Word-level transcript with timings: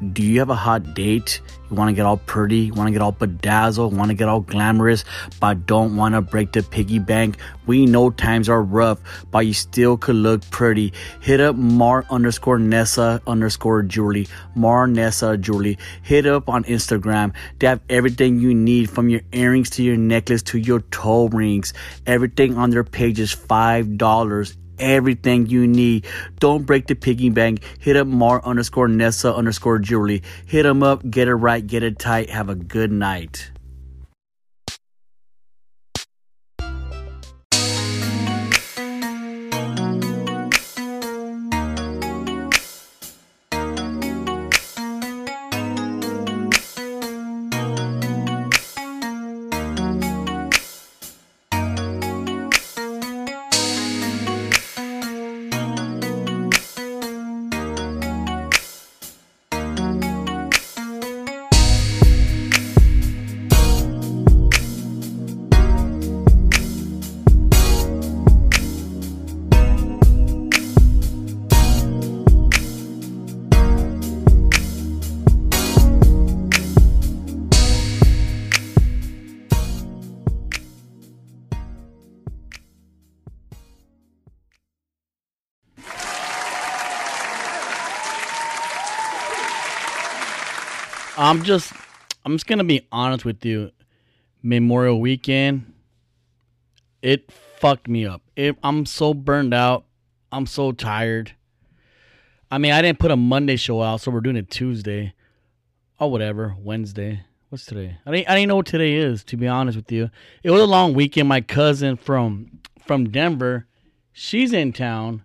Do 0.00 0.22
you 0.22 0.38
have 0.38 0.48
a 0.48 0.54
hot 0.54 0.94
date? 0.94 1.40
You 1.68 1.76
want 1.76 1.88
to 1.88 1.92
get 1.92 2.06
all 2.06 2.18
pretty, 2.18 2.58
you 2.60 2.72
want 2.72 2.86
to 2.86 2.92
get 2.92 3.02
all 3.02 3.10
bedazzled, 3.10 3.96
want 3.96 4.10
to 4.10 4.14
get 4.14 4.28
all 4.28 4.40
glamorous, 4.40 5.04
but 5.40 5.66
don't 5.66 5.96
want 5.96 6.14
to 6.14 6.22
break 6.22 6.52
the 6.52 6.62
piggy 6.62 7.00
bank? 7.00 7.36
We 7.66 7.84
know 7.84 8.10
times 8.10 8.48
are 8.48 8.62
rough, 8.62 9.00
but 9.32 9.40
you 9.40 9.52
still 9.52 9.96
could 9.96 10.14
look 10.14 10.48
pretty. 10.50 10.92
Hit 11.20 11.40
up 11.40 11.56
Mar 11.56 12.06
underscore 12.10 12.60
Nessa 12.60 13.20
underscore 13.26 13.82
Julie, 13.82 14.28
Mar 14.54 14.86
Nessa 14.86 15.36
Julie. 15.36 15.78
Hit 16.02 16.26
up 16.26 16.48
on 16.48 16.62
Instagram. 16.64 17.34
They 17.58 17.66
have 17.66 17.80
everything 17.90 18.38
you 18.38 18.54
need 18.54 18.90
from 18.90 19.08
your 19.08 19.22
earrings 19.32 19.68
to 19.70 19.82
your 19.82 19.96
necklace 19.96 20.42
to 20.44 20.58
your 20.58 20.80
toe 20.80 21.26
rings. 21.26 21.74
Everything 22.06 22.56
on 22.56 22.70
their 22.70 22.84
page 22.84 23.18
is 23.18 23.34
$5 23.34 24.56
everything 24.78 25.46
you 25.46 25.66
need. 25.66 26.06
Don't 26.38 26.64
break 26.64 26.86
the 26.86 26.94
piggy 26.94 27.30
bank. 27.30 27.62
Hit 27.78 27.96
up 27.96 28.06
Mar 28.06 28.44
underscore 28.44 28.88
Nessa 28.88 29.34
underscore 29.34 29.78
Julie. 29.78 30.22
Hit 30.46 30.62
them 30.64 30.82
up, 30.82 31.08
get 31.08 31.28
it 31.28 31.34
right, 31.34 31.66
get 31.66 31.82
it 31.82 31.98
tight. 31.98 32.30
Have 32.30 32.48
a 32.48 32.54
good 32.54 32.92
night. 32.92 33.50
I'm 91.28 91.42
just, 91.42 91.74
I'm 92.24 92.36
just 92.36 92.46
gonna 92.46 92.64
be 92.64 92.88
honest 92.90 93.26
with 93.26 93.44
you. 93.44 93.70
Memorial 94.42 94.98
Weekend, 94.98 95.74
it 97.02 97.30
fucked 97.30 97.86
me 97.86 98.06
up. 98.06 98.22
It, 98.34 98.56
I'm 98.62 98.86
so 98.86 99.12
burned 99.12 99.52
out. 99.52 99.84
I'm 100.32 100.46
so 100.46 100.72
tired. 100.72 101.32
I 102.50 102.56
mean, 102.56 102.72
I 102.72 102.80
didn't 102.80 102.98
put 102.98 103.10
a 103.10 103.16
Monday 103.16 103.56
show 103.56 103.82
out, 103.82 104.00
so 104.00 104.10
we're 104.10 104.22
doing 104.22 104.36
it 104.36 104.50
Tuesday, 104.50 105.12
or 106.00 106.10
whatever, 106.10 106.56
Wednesday. 106.58 107.24
What's 107.50 107.66
today? 107.66 107.98
I 108.06 108.10
didn't, 108.10 108.30
I 108.30 108.34
didn't 108.34 108.48
know 108.48 108.56
what 108.56 108.66
today 108.66 108.94
is. 108.94 109.22
To 109.24 109.36
be 109.36 109.46
honest 109.46 109.76
with 109.76 109.92
you, 109.92 110.08
it 110.42 110.50
was 110.50 110.62
a 110.62 110.66
long 110.66 110.94
weekend. 110.94 111.28
My 111.28 111.42
cousin 111.42 111.96
from 111.98 112.60
from 112.86 113.10
Denver, 113.10 113.66
she's 114.14 114.54
in 114.54 114.72
town, 114.72 115.24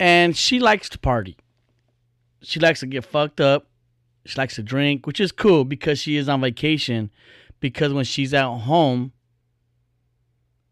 and 0.00 0.34
she 0.34 0.60
likes 0.60 0.88
to 0.88 0.98
party. 0.98 1.36
She 2.40 2.58
likes 2.58 2.80
to 2.80 2.86
get 2.86 3.04
fucked 3.04 3.42
up 3.42 3.66
she 4.24 4.38
likes 4.38 4.54
to 4.56 4.62
drink, 4.62 5.06
which 5.06 5.20
is 5.20 5.32
cool 5.32 5.64
because 5.64 5.98
she 5.98 6.16
is 6.16 6.28
on 6.28 6.40
vacation. 6.40 7.10
Because 7.60 7.92
when 7.92 8.04
she's 8.04 8.32
at 8.32 8.46
home, 8.46 9.12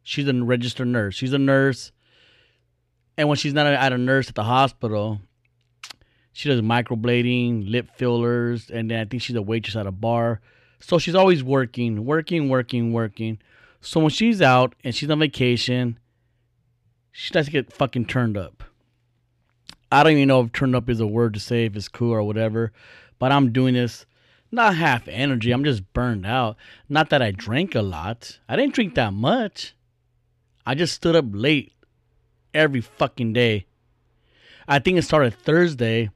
she's 0.03 0.27
a 0.27 0.33
registered 0.33 0.89
nurse. 0.89 1.15
She's 1.15 1.33
a 1.33 1.39
nurse. 1.39 1.93
And 3.17 3.29
when 3.29 3.37
she's 3.37 3.53
not 3.53 3.67
at 3.67 3.93
a 3.93 3.99
nurse 3.99 4.29
at 4.29 4.35
the 4.35 4.45
hospital, 4.45 5.21
she 6.33 6.49
does 6.49 6.63
microblading, 6.63 7.71
lip 7.71 7.91
fillers, 7.95 8.71
and 8.71 8.91
then 8.91 9.01
I 9.01 9.05
think 9.05 9.23
she's 9.23 9.37
a 9.37 9.43
waitress 9.43 9.77
at 9.77 9.87
a 9.87 9.93
bar. 9.93 10.41
So 10.81 10.99
she's 10.99 11.15
always 11.15 11.45
working, 11.45 12.07
working, 12.07 12.49
working, 12.49 12.93
working. 12.93 13.39
So 13.83 14.01
when 14.01 14.11
she's 14.11 14.41
out 14.41 14.75
and 14.83 14.95
she's 14.95 15.11
on 15.11 15.19
vacation, 15.19 15.99
she 17.11 17.35
likes 17.35 17.47
to 17.47 17.53
get 17.53 17.73
fucking 17.73 18.07
turned 18.07 18.39
up. 18.39 18.65
I 19.91 20.03
don't 20.03 20.13
even 20.13 20.29
know 20.29 20.41
if 20.41 20.53
turned 20.53 20.75
up 20.75 20.89
is 20.89 21.01
a 21.01 21.07
word 21.07 21.35
to 21.35 21.41
say, 21.41 21.67
if 21.67 21.77
it's 21.77 21.89
cool 21.89 22.13
or 22.13 22.23
whatever 22.23 22.73
but 23.23 23.31
I'm 23.31 23.53
doing 23.53 23.75
this 23.75 24.05
not 24.51 24.75
half 24.75 25.07
energy. 25.07 25.53
I'm 25.53 25.63
just 25.63 25.93
burned 25.93 26.27
out. 26.27 26.57
Not 26.89 27.11
that 27.11 27.23
I 27.23 27.31
drank 27.31 27.77
a 27.77 27.81
lot. 27.81 28.41
I 28.49 28.57
didn't 28.57 28.75
drink 28.75 28.97
that 28.97 29.13
much. 29.13 29.77
I 30.67 30.75
just 30.75 30.95
stood 30.95 31.15
up 31.15 31.27
late 31.31 31.73
every 32.53 32.81
fucking 32.81 33.33
day. 33.33 33.67
I 34.67 34.81
think 34.81 34.99
it 34.99 35.03
started 35.03 35.35
Thursday. 35.35 36.11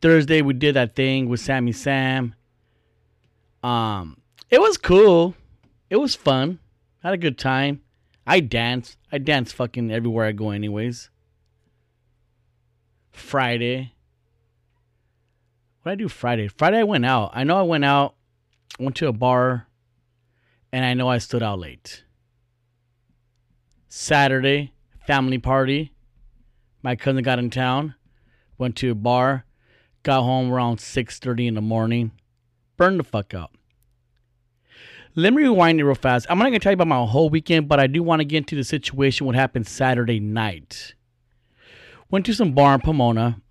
Thursday 0.00 0.42
we 0.42 0.54
did 0.54 0.76
that 0.76 0.94
thing 0.94 1.28
with 1.28 1.40
Sammy 1.40 1.72
Sam. 1.72 2.36
Um, 3.64 4.16
it 4.48 4.60
was 4.60 4.78
cool. 4.78 5.34
It 5.90 5.96
was 5.96 6.14
fun. 6.14 6.60
Had 7.02 7.14
a 7.14 7.18
good 7.18 7.36
time. 7.36 7.80
I 8.28 8.38
dance. 8.38 8.96
I 9.10 9.18
dance 9.18 9.50
fucking 9.50 9.90
everywhere 9.90 10.26
I 10.26 10.30
go, 10.30 10.50
anyways. 10.50 11.10
Friday, 13.10 13.94
what 15.82 15.92
I 15.92 15.94
do 15.96 16.08
Friday? 16.08 16.48
Friday 16.48 16.78
I 16.78 16.84
went 16.84 17.04
out. 17.04 17.32
I 17.34 17.44
know 17.44 17.58
I 17.58 17.62
went 17.62 17.84
out, 17.84 18.14
went 18.78 18.96
to 18.96 19.08
a 19.08 19.12
bar, 19.12 19.66
and 20.72 20.84
I 20.84 20.94
know 20.94 21.08
I 21.08 21.18
stood 21.18 21.42
out 21.42 21.58
late. 21.58 22.04
Saturday, 23.88 24.72
family 25.06 25.38
party. 25.38 25.92
My 26.82 26.96
cousin 26.96 27.22
got 27.22 27.38
in 27.38 27.50
town, 27.50 27.94
went 28.58 28.76
to 28.76 28.90
a 28.90 28.94
bar, 28.94 29.44
got 30.02 30.22
home 30.22 30.50
around 30.50 30.78
6:30 30.78 31.46
in 31.46 31.54
the 31.54 31.60
morning. 31.60 32.12
Burned 32.76 32.98
the 32.98 33.04
fuck 33.04 33.34
out. 33.34 33.50
Let 35.14 35.34
me 35.34 35.42
rewind 35.42 35.78
it 35.78 35.84
real 35.84 35.94
fast. 35.94 36.26
I'm 36.30 36.38
not 36.38 36.46
gonna 36.46 36.58
tell 36.58 36.72
you 36.72 36.74
about 36.74 36.88
my 36.88 37.04
whole 37.04 37.28
weekend, 37.28 37.68
but 37.68 37.78
I 37.78 37.86
do 37.86 38.02
want 38.02 38.20
to 38.20 38.24
get 38.24 38.38
into 38.38 38.56
the 38.56 38.64
situation 38.64 39.26
what 39.26 39.34
happened 39.34 39.66
Saturday 39.66 40.20
night. 40.20 40.94
Went 42.10 42.24
to 42.26 42.34
some 42.34 42.52
bar 42.52 42.76
in 42.76 42.80
Pomona. 42.80 43.41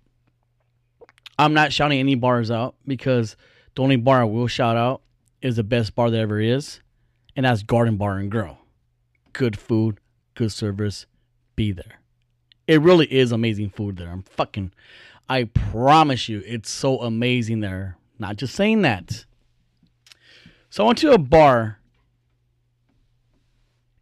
I'm 1.42 1.54
not 1.54 1.72
shouting 1.72 1.98
any 1.98 2.14
bars 2.14 2.50
out 2.50 2.76
because 2.86 3.36
the 3.74 3.82
only 3.82 3.96
bar 3.96 4.20
I 4.20 4.24
will 4.24 4.46
shout 4.46 4.76
out 4.76 5.02
is 5.40 5.56
the 5.56 5.64
best 5.64 5.94
bar 5.94 6.08
that 6.10 6.18
ever 6.18 6.40
is, 6.40 6.80
and 7.34 7.44
that's 7.44 7.62
Garden 7.62 7.96
Bar 7.96 8.18
and 8.18 8.30
Grill. 8.30 8.58
Good 9.32 9.58
food, 9.58 9.98
good 10.34 10.52
service. 10.52 11.06
Be 11.56 11.72
there. 11.72 12.00
It 12.66 12.80
really 12.80 13.12
is 13.12 13.32
amazing 13.32 13.70
food 13.70 13.96
there. 13.96 14.08
I'm 14.08 14.22
fucking. 14.22 14.72
I 15.28 15.44
promise 15.44 16.28
you, 16.28 16.42
it's 16.46 16.70
so 16.70 17.00
amazing 17.00 17.60
there. 17.60 17.96
Not 18.18 18.36
just 18.36 18.54
saying 18.54 18.82
that. 18.82 19.24
So 20.70 20.84
I 20.84 20.86
went 20.86 20.98
to 20.98 21.12
a 21.12 21.18
bar 21.18 21.78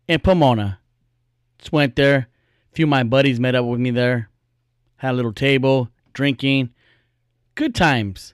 in 0.07 0.21
Pomona. 0.21 0.79
Just 1.59 1.73
went 1.73 1.97
there. 1.97 2.29
A 2.71 2.75
few 2.75 2.85
of 2.85 2.91
my 2.91 3.03
buddies 3.03 3.41
met 3.41 3.55
up 3.55 3.65
with 3.65 3.81
me 3.81 3.91
there. 3.91 4.29
Had 4.97 5.13
a 5.13 5.15
little 5.15 5.33
table, 5.33 5.89
drinking 6.13 6.71
good 7.61 7.75
times. 7.75 8.33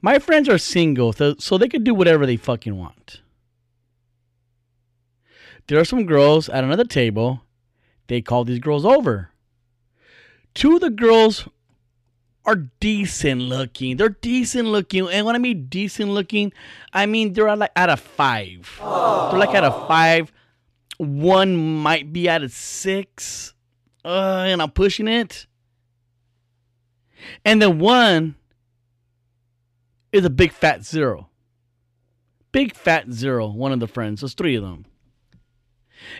My 0.00 0.18
friends 0.18 0.48
are 0.48 0.56
single, 0.56 1.12
so 1.12 1.58
they 1.58 1.68
could 1.68 1.84
do 1.84 1.92
whatever 1.92 2.24
they 2.24 2.36
fucking 2.36 2.74
want. 2.74 3.20
There 5.66 5.78
are 5.78 5.84
some 5.84 6.06
girls 6.06 6.48
at 6.48 6.64
another 6.64 6.86
table. 6.86 7.42
They 8.06 8.22
call 8.22 8.44
these 8.44 8.58
girls 8.58 8.86
over. 8.86 9.28
Two 10.54 10.76
of 10.76 10.80
the 10.80 10.88
girls 10.88 11.46
are 12.46 12.70
decent 12.80 13.42
looking. 13.42 13.98
They're 13.98 14.08
decent 14.08 14.68
looking. 14.68 15.06
And 15.10 15.26
when 15.26 15.36
I 15.36 15.38
mean 15.38 15.66
decent 15.66 16.08
looking, 16.08 16.50
I 16.94 17.04
mean 17.04 17.34
they're 17.34 17.54
like 17.54 17.72
out 17.76 17.90
of 17.90 18.00
five. 18.00 18.78
Aww. 18.80 19.30
They're 19.30 19.38
like 19.38 19.54
out 19.54 19.64
of 19.64 19.86
five. 19.86 20.32
One 20.96 21.56
might 21.82 22.10
be 22.10 22.26
out 22.26 22.42
of 22.42 22.52
six. 22.52 23.52
Uh, 24.02 24.46
and 24.48 24.62
I'm 24.62 24.70
pushing 24.70 25.08
it. 25.08 25.46
And 27.44 27.60
then 27.60 27.78
one 27.78 28.34
is 30.12 30.24
a 30.24 30.30
big 30.30 30.52
fat 30.52 30.84
zero. 30.84 31.28
Big 32.52 32.74
fat 32.74 33.12
zero, 33.12 33.48
one 33.48 33.72
of 33.72 33.80
the 33.80 33.86
friends. 33.86 34.20
There's 34.20 34.34
three 34.34 34.56
of 34.56 34.62
them. 34.62 34.86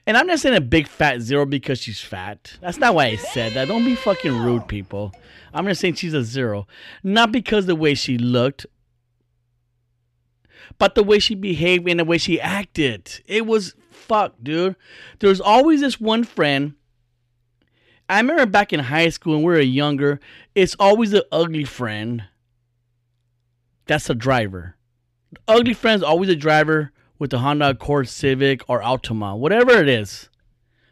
And 0.06 0.16
I'm 0.16 0.26
not 0.26 0.38
saying 0.38 0.56
a 0.56 0.60
big 0.60 0.86
fat 0.86 1.20
zero 1.20 1.46
because 1.46 1.80
she's 1.80 2.00
fat. 2.00 2.58
That's 2.60 2.78
not 2.78 2.94
why 2.94 3.06
I 3.06 3.16
said 3.16 3.52
that. 3.52 3.68
Don't 3.68 3.84
be 3.84 3.94
fucking 3.94 4.38
rude, 4.42 4.68
people. 4.68 5.12
I'm 5.54 5.66
just 5.66 5.80
saying 5.80 5.94
she's 5.94 6.14
a 6.14 6.22
zero. 6.22 6.66
Not 7.02 7.32
because 7.32 7.66
the 7.66 7.74
way 7.74 7.94
she 7.94 8.18
looked, 8.18 8.66
but 10.78 10.94
the 10.94 11.02
way 11.02 11.18
she 11.18 11.34
behaved 11.34 11.88
and 11.88 11.98
the 11.98 12.04
way 12.04 12.18
she 12.18 12.40
acted. 12.40 13.22
It 13.26 13.46
was 13.46 13.74
fuck, 13.90 14.34
dude. 14.42 14.76
There's 15.18 15.40
always 15.40 15.80
this 15.80 16.00
one 16.00 16.24
friend 16.24 16.74
I 18.10 18.18
remember 18.18 18.44
back 18.44 18.72
in 18.72 18.80
high 18.80 19.08
school 19.10 19.34
when 19.34 19.44
we 19.44 19.52
were 19.52 19.60
younger, 19.60 20.18
it's 20.56 20.74
always 20.80 21.12
the 21.12 21.24
ugly 21.30 21.62
friend 21.62 22.24
That's 23.90 24.08
a 24.08 24.14
driver. 24.14 24.76
Ugly 25.48 25.74
friend's 25.74 26.04
always 26.04 26.28
a 26.28 26.36
driver 26.36 26.92
with 27.18 27.30
the 27.30 27.40
Honda 27.40 27.70
Accord 27.70 28.08
Civic 28.08 28.62
or 28.68 28.80
Altima, 28.80 29.36
whatever 29.36 29.72
it 29.72 29.88
is. 29.88 30.28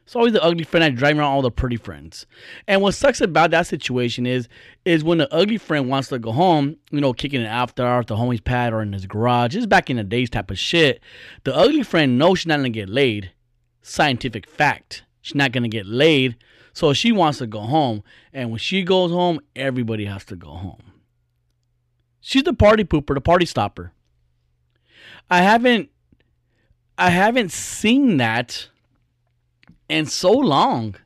It's 0.02 0.16
always 0.16 0.32
the 0.32 0.42
ugly 0.42 0.64
friend 0.64 0.82
that 0.82 0.96
driving 0.96 1.20
around 1.20 1.30
all 1.30 1.42
the 1.42 1.52
pretty 1.52 1.76
friends. 1.76 2.26
And 2.66 2.82
what 2.82 2.94
sucks 2.94 3.20
about 3.20 3.52
that 3.52 3.68
situation 3.68 4.26
is, 4.26 4.48
is 4.84 5.04
when 5.04 5.18
the 5.18 5.32
ugly 5.32 5.58
friend 5.58 5.88
wants 5.88 6.08
to 6.08 6.18
go 6.18 6.32
home, 6.32 6.74
you 6.90 7.00
know, 7.00 7.12
kicking 7.12 7.40
it 7.40 7.44
after 7.44 7.86
hours, 7.86 8.06
the 8.06 8.16
homie's 8.16 8.40
pad 8.40 8.72
or 8.72 8.82
in 8.82 8.92
his 8.92 9.06
garage, 9.06 9.52
just 9.52 9.68
back 9.68 9.90
in 9.90 9.96
the 9.96 10.02
days 10.02 10.28
type 10.28 10.50
of 10.50 10.58
shit. 10.58 11.00
The 11.44 11.54
ugly 11.54 11.84
friend 11.84 12.18
knows 12.18 12.40
she's 12.40 12.46
not 12.48 12.56
gonna 12.56 12.70
get 12.70 12.88
laid. 12.88 13.30
Scientific 13.80 14.50
fact. 14.50 15.04
She's 15.20 15.36
not 15.36 15.52
gonna 15.52 15.68
get 15.68 15.86
laid. 15.86 16.34
So 16.72 16.92
she 16.92 17.12
wants 17.12 17.38
to 17.38 17.46
go 17.46 17.60
home. 17.60 18.02
And 18.32 18.50
when 18.50 18.58
she 18.58 18.82
goes 18.82 19.12
home, 19.12 19.38
everybody 19.54 20.06
has 20.06 20.24
to 20.24 20.34
go 20.34 20.48
home. 20.48 20.97
She's 22.28 22.42
the 22.42 22.52
party 22.52 22.84
pooper, 22.84 23.14
the 23.14 23.22
party 23.22 23.46
stopper. 23.46 23.90
I 25.30 25.40
haven't 25.40 25.88
I 26.98 27.08
haven't 27.08 27.52
seen 27.52 28.18
that 28.18 28.68
in 29.88 30.04
so 30.04 30.32
long. 30.32 30.96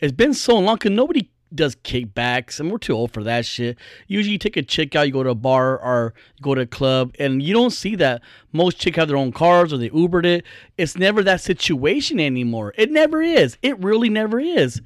It's 0.00 0.14
been 0.14 0.32
so 0.32 0.58
long 0.58 0.76
because 0.76 0.92
nobody 0.92 1.28
does 1.54 1.76
kickbacks, 1.76 2.58
and 2.58 2.70
we're 2.70 2.78
too 2.78 2.92
old 2.92 3.12
for 3.12 3.22
that 3.24 3.46
shit. 3.46 3.78
Usually, 4.06 4.32
you 4.32 4.38
take 4.38 4.56
a 4.56 4.62
chick 4.62 4.96
out, 4.96 5.06
you 5.06 5.12
go 5.12 5.22
to 5.22 5.30
a 5.30 5.34
bar 5.34 5.78
or 5.78 6.14
go 6.42 6.54
to 6.54 6.62
a 6.62 6.66
club, 6.66 7.14
and 7.18 7.42
you 7.42 7.54
don't 7.54 7.70
see 7.70 7.94
that. 7.96 8.22
Most 8.52 8.78
chicks 8.78 8.96
have 8.96 9.08
their 9.08 9.16
own 9.16 9.32
cars 9.32 9.72
or 9.72 9.78
they 9.78 9.90
Ubered 9.90 10.26
it. 10.26 10.44
It's 10.76 10.96
never 10.96 11.22
that 11.22 11.40
situation 11.40 12.18
anymore. 12.18 12.74
It 12.76 12.90
never 12.90 13.22
is. 13.22 13.56
It 13.62 13.78
really 13.78 14.08
never 14.08 14.40
is. 14.40 14.82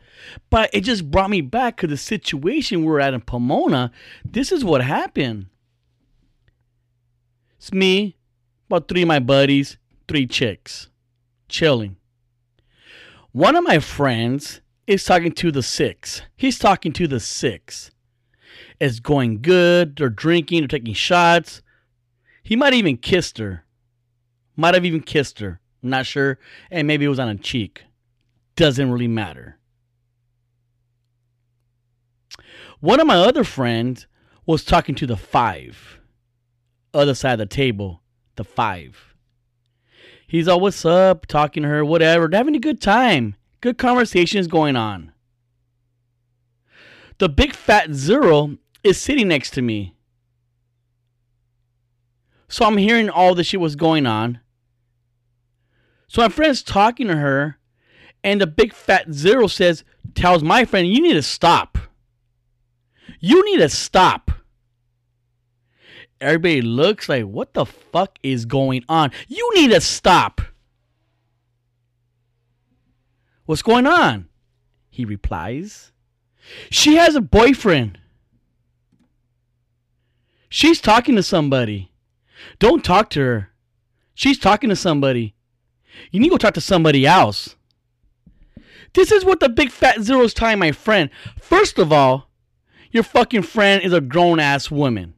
But 0.51 0.71
it 0.73 0.83
just 0.83 1.11
brought 1.11 1.31
me 1.31 1.41
back 1.41 1.79
to 1.79 1.87
the 1.87 1.97
situation 1.97 2.85
we 2.85 2.93
are 2.93 3.01
at 3.01 3.15
in 3.15 3.23
Pomona. 3.23 3.91
This 4.25 4.53
is 4.53 4.65
what 4.65 4.83
happened. 4.83 5.47
It's 7.57 7.73
me, 7.73 8.17
about 8.69 8.89
three 8.89 9.03
of 9.03 9.09
my 9.09 9.19
buddies, 9.19 9.77
three 10.09 10.27
chicks, 10.27 10.89
chilling. 11.49 11.97
One 13.33 13.55
of 13.55 13.63
my 13.63 13.79
friends 13.79 14.61
is 14.91 15.05
talking 15.05 15.31
to 15.31 15.53
the 15.53 15.63
six. 15.63 16.23
He's 16.37 16.59
talking 16.59 16.93
to 16.95 17.07
the 17.07 17.21
six. 17.21 17.93
It's 18.81 18.99
going 18.99 19.41
good. 19.41 19.97
They're 19.97 20.09
drinking. 20.09 20.63
They're 20.63 20.69
taking 20.69 20.95
shots. 20.95 21.63
He 22.43 22.57
might 22.57 22.75
even 22.75 22.97
kissed 22.97 23.39
her. 23.39 23.65
Might 24.57 24.75
have 24.75 24.85
even 24.85 25.03
kissed 25.03 25.39
her. 25.39 25.61
I'm 25.83 25.91
not 25.91 26.07
sure. 26.07 26.41
And 26.73 26.89
maybe 26.89 27.05
it 27.05 27.09
was 27.09 27.21
on 27.21 27.29
a 27.29 27.37
cheek. 27.37 27.85
Doesn't 28.57 28.91
really 28.91 29.07
matter. 29.07 29.59
One 32.81 32.99
of 32.99 33.07
my 33.07 33.17
other 33.17 33.45
friends 33.45 34.09
was 34.45 34.65
talking 34.65 34.97
to 34.97 35.07
the 35.07 35.17
five. 35.17 36.01
Other 36.93 37.15
side 37.15 37.35
of 37.35 37.39
the 37.39 37.47
table. 37.47 38.03
The 38.35 38.45
five. 38.45 39.15
He's 40.27 40.49
all, 40.49 40.59
what's 40.59 40.85
up? 40.85 41.27
Talking 41.27 41.63
to 41.63 41.69
her, 41.69 41.85
whatever. 41.85 42.27
They're 42.27 42.39
having 42.39 42.57
a 42.57 42.61
good 42.61 42.81
time. 42.81 43.37
Good 43.61 43.79
conversations 43.79 44.47
going 44.47 44.77
on. 44.77 45.13
The 47.19 47.29
big 47.29 47.55
fat 47.55 47.93
zero 47.93 48.57
is 48.83 48.99
sitting 48.99 49.29
next 49.29 49.51
to 49.53 49.63
me. 49.63 49.95
So 52.49 52.65
I'm 52.65 52.79
hearing 52.79 53.11
all 53.11 53.35
the 53.35 53.45
shit 53.45 53.61
was 53.61 53.77
going 53.77 54.07
on. 54.07 54.41
So 56.09 56.23
my 56.23 56.29
friend's 56.29 56.63
talking 56.63 57.07
to 57.09 57.17
her, 57.17 57.59
and 58.25 58.41
the 58.41 58.47
big 58.47 58.73
fat 58.73 59.13
zero 59.13 59.47
says, 59.47 59.85
tells 60.15 60.43
my 60.43 60.65
friend, 60.65 60.89
you 60.89 61.01
need 61.03 61.13
to 61.13 61.23
stop. 61.23 61.79
You 63.21 63.45
need 63.45 63.59
to 63.59 63.69
stop. 63.69 64.31
Everybody 66.21 66.63
looks 66.63 67.09
like, 67.09 67.25
what 67.25 67.55
the 67.55 67.67
fuck 67.67 68.19
is 68.23 68.47
going 68.47 68.85
on? 68.89 69.11
You 69.29 69.51
need 69.55 69.71
to 69.71 69.81
stop. 69.81 70.41
What's 73.51 73.63
going 73.63 73.85
on? 73.85 74.29
He 74.91 75.05
replies, 75.05 75.91
She 76.71 76.95
has 76.95 77.17
a 77.17 77.21
boyfriend. 77.21 77.99
She's 80.49 80.81
talking 80.81 81.17
to 81.17 81.23
somebody. 81.25 81.91
Don't 82.61 82.85
talk 82.85 83.11
to 83.11 83.21
her. 83.21 83.49
She's 84.15 84.39
talking 84.39 84.71
to 84.71 84.77
somebody. 84.77 85.35
You 86.13 86.21
need 86.21 86.29
to 86.29 86.35
go 86.35 86.37
talk 86.37 86.55
to 86.55 86.61
somebody 86.61 87.05
else. 87.05 87.57
This 88.93 89.11
is 89.11 89.25
what 89.25 89.41
the 89.41 89.49
big 89.49 89.73
fat 89.73 90.01
zero's 90.01 90.33
telling 90.33 90.61
my 90.61 90.71
friend. 90.71 91.11
First 91.41 91.81
of 91.81 91.93
all, 91.93 92.31
your 92.93 93.03
fucking 93.03 93.43
friend 93.43 93.83
is 93.83 93.93
a 93.93 94.01
grown 94.01 94.39
ass 94.39 94.71
woman. 94.71 95.15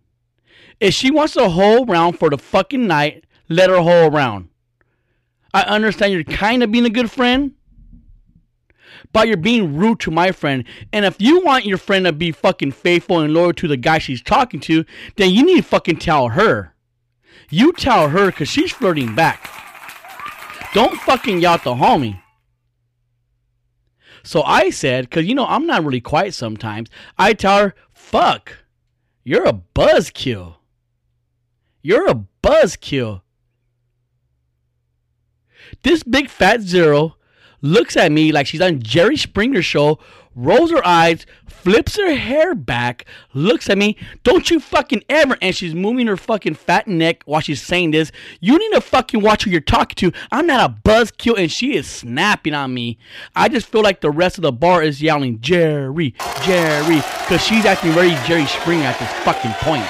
If 0.80 0.94
she 0.94 1.10
wants 1.10 1.34
to 1.34 1.50
hold 1.50 1.90
around 1.90 2.14
for 2.14 2.30
the 2.30 2.38
fucking 2.38 2.86
night, 2.86 3.26
let 3.50 3.68
her 3.68 3.82
hold 3.82 4.14
around. 4.14 4.48
I 5.52 5.64
understand 5.64 6.14
you're 6.14 6.24
kind 6.24 6.62
of 6.62 6.72
being 6.72 6.86
a 6.86 6.90
good 6.90 7.10
friend, 7.10 7.56
but 9.12 9.28
you're 9.28 9.36
being 9.36 9.76
rude 9.76 10.00
to 10.00 10.10
my 10.10 10.32
friend. 10.32 10.64
And 10.92 11.04
if 11.04 11.20
you 11.20 11.44
want 11.44 11.66
your 11.66 11.78
friend 11.78 12.04
to 12.06 12.12
be 12.12 12.32
fucking 12.32 12.72
faithful 12.72 13.20
and 13.20 13.32
loyal 13.32 13.52
to 13.54 13.68
the 13.68 13.76
guy 13.76 13.98
she's 13.98 14.22
talking 14.22 14.60
to, 14.60 14.84
then 15.16 15.30
you 15.30 15.44
need 15.44 15.56
to 15.56 15.62
fucking 15.62 15.98
tell 15.98 16.28
her. 16.28 16.74
You 17.50 17.72
tell 17.72 18.08
her 18.08 18.26
because 18.26 18.48
she's 18.48 18.72
flirting 18.72 19.14
back. 19.14 19.50
Don't 20.74 20.98
fucking 21.00 21.40
yell 21.40 21.54
at 21.54 21.64
the 21.64 21.74
homie. 21.74 22.20
So 24.22 24.42
I 24.42 24.70
said, 24.70 25.10
because 25.10 25.26
you 25.26 25.34
know, 25.34 25.46
I'm 25.46 25.66
not 25.66 25.84
really 25.84 26.00
quiet 26.00 26.34
sometimes. 26.34 26.88
I 27.18 27.34
tell 27.34 27.58
her, 27.58 27.74
fuck, 27.92 28.58
you're 29.24 29.46
a 29.46 29.60
buzzkill. 29.74 30.56
You're 31.82 32.08
a 32.08 32.24
buzzkill. 32.42 33.22
This 35.82 36.02
big 36.02 36.28
fat 36.28 36.60
zero 36.60 37.16
looks 37.62 37.96
at 37.96 38.12
me 38.12 38.32
like 38.32 38.46
she's 38.46 38.60
on 38.60 38.82
Jerry 38.82 39.16
Springer 39.16 39.62
show, 39.62 39.98
rolls 40.34 40.70
her 40.70 40.86
eyes, 40.86 41.26
flips 41.46 41.96
her 41.96 42.14
hair 42.14 42.54
back, 42.54 43.06
looks 43.34 43.70
at 43.70 43.78
me. 43.78 43.96
Don't 44.24 44.50
you 44.50 44.60
fucking 44.60 45.04
ever, 45.08 45.36
and 45.40 45.54
she's 45.54 45.74
moving 45.74 46.08
her 46.08 46.16
fucking 46.16 46.54
fat 46.54 46.88
neck 46.88 47.22
while 47.24 47.40
she's 47.40 47.62
saying 47.62 47.92
this. 47.92 48.10
You 48.40 48.58
need 48.58 48.72
to 48.72 48.80
fucking 48.80 49.22
watch 49.22 49.44
who 49.44 49.50
you're 49.50 49.60
talking 49.60 49.94
to. 49.96 50.18
I'm 50.30 50.46
not 50.46 50.68
a 50.68 50.74
buzzkill, 50.88 51.38
and 51.38 51.50
she 51.50 51.76
is 51.76 51.86
snapping 51.86 52.54
on 52.54 52.74
me. 52.74 52.98
I 53.36 53.48
just 53.48 53.66
feel 53.66 53.82
like 53.82 54.00
the 54.00 54.10
rest 54.10 54.38
of 54.38 54.42
the 54.42 54.52
bar 54.52 54.82
is 54.82 55.00
yelling 55.00 55.40
Jerry, 55.40 56.14
Jerry, 56.42 56.96
because 56.96 57.42
she's 57.42 57.64
acting 57.64 57.92
very 57.92 58.10
Jerry 58.26 58.46
Springer 58.46 58.84
at 58.84 58.98
this 58.98 59.12
fucking 59.24 59.52
point. 59.60 59.86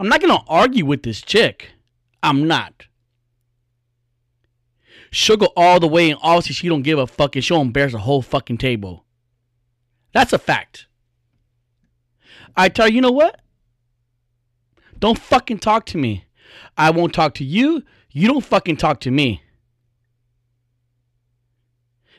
I'm 0.00 0.08
not 0.08 0.20
gonna 0.20 0.44
argue 0.46 0.86
with 0.86 1.02
this 1.02 1.20
chick. 1.20 1.70
I'm 2.22 2.46
not. 2.46 2.87
She'll 5.10 5.36
go 5.36 5.52
all 5.56 5.80
the 5.80 5.88
way, 5.88 6.10
and 6.10 6.18
obviously 6.22 6.54
she 6.54 6.68
don't 6.68 6.82
give 6.82 6.98
a 6.98 7.06
fuck, 7.06 7.34
and 7.34 7.44
she'll 7.44 7.60
embarrass 7.60 7.92
the 7.92 7.98
whole 7.98 8.22
fucking 8.22 8.58
table. 8.58 9.04
That's 10.12 10.32
a 10.32 10.38
fact. 10.38 10.86
I 12.56 12.68
tell 12.68 12.88
you, 12.88 12.96
you 12.96 13.00
know 13.00 13.12
what? 13.12 13.40
Don't 14.98 15.18
fucking 15.18 15.58
talk 15.58 15.86
to 15.86 15.98
me. 15.98 16.24
I 16.76 16.90
won't 16.90 17.14
talk 17.14 17.34
to 17.34 17.44
you. 17.44 17.82
You 18.10 18.26
don't 18.26 18.44
fucking 18.44 18.78
talk 18.78 19.00
to 19.00 19.10
me. 19.10 19.42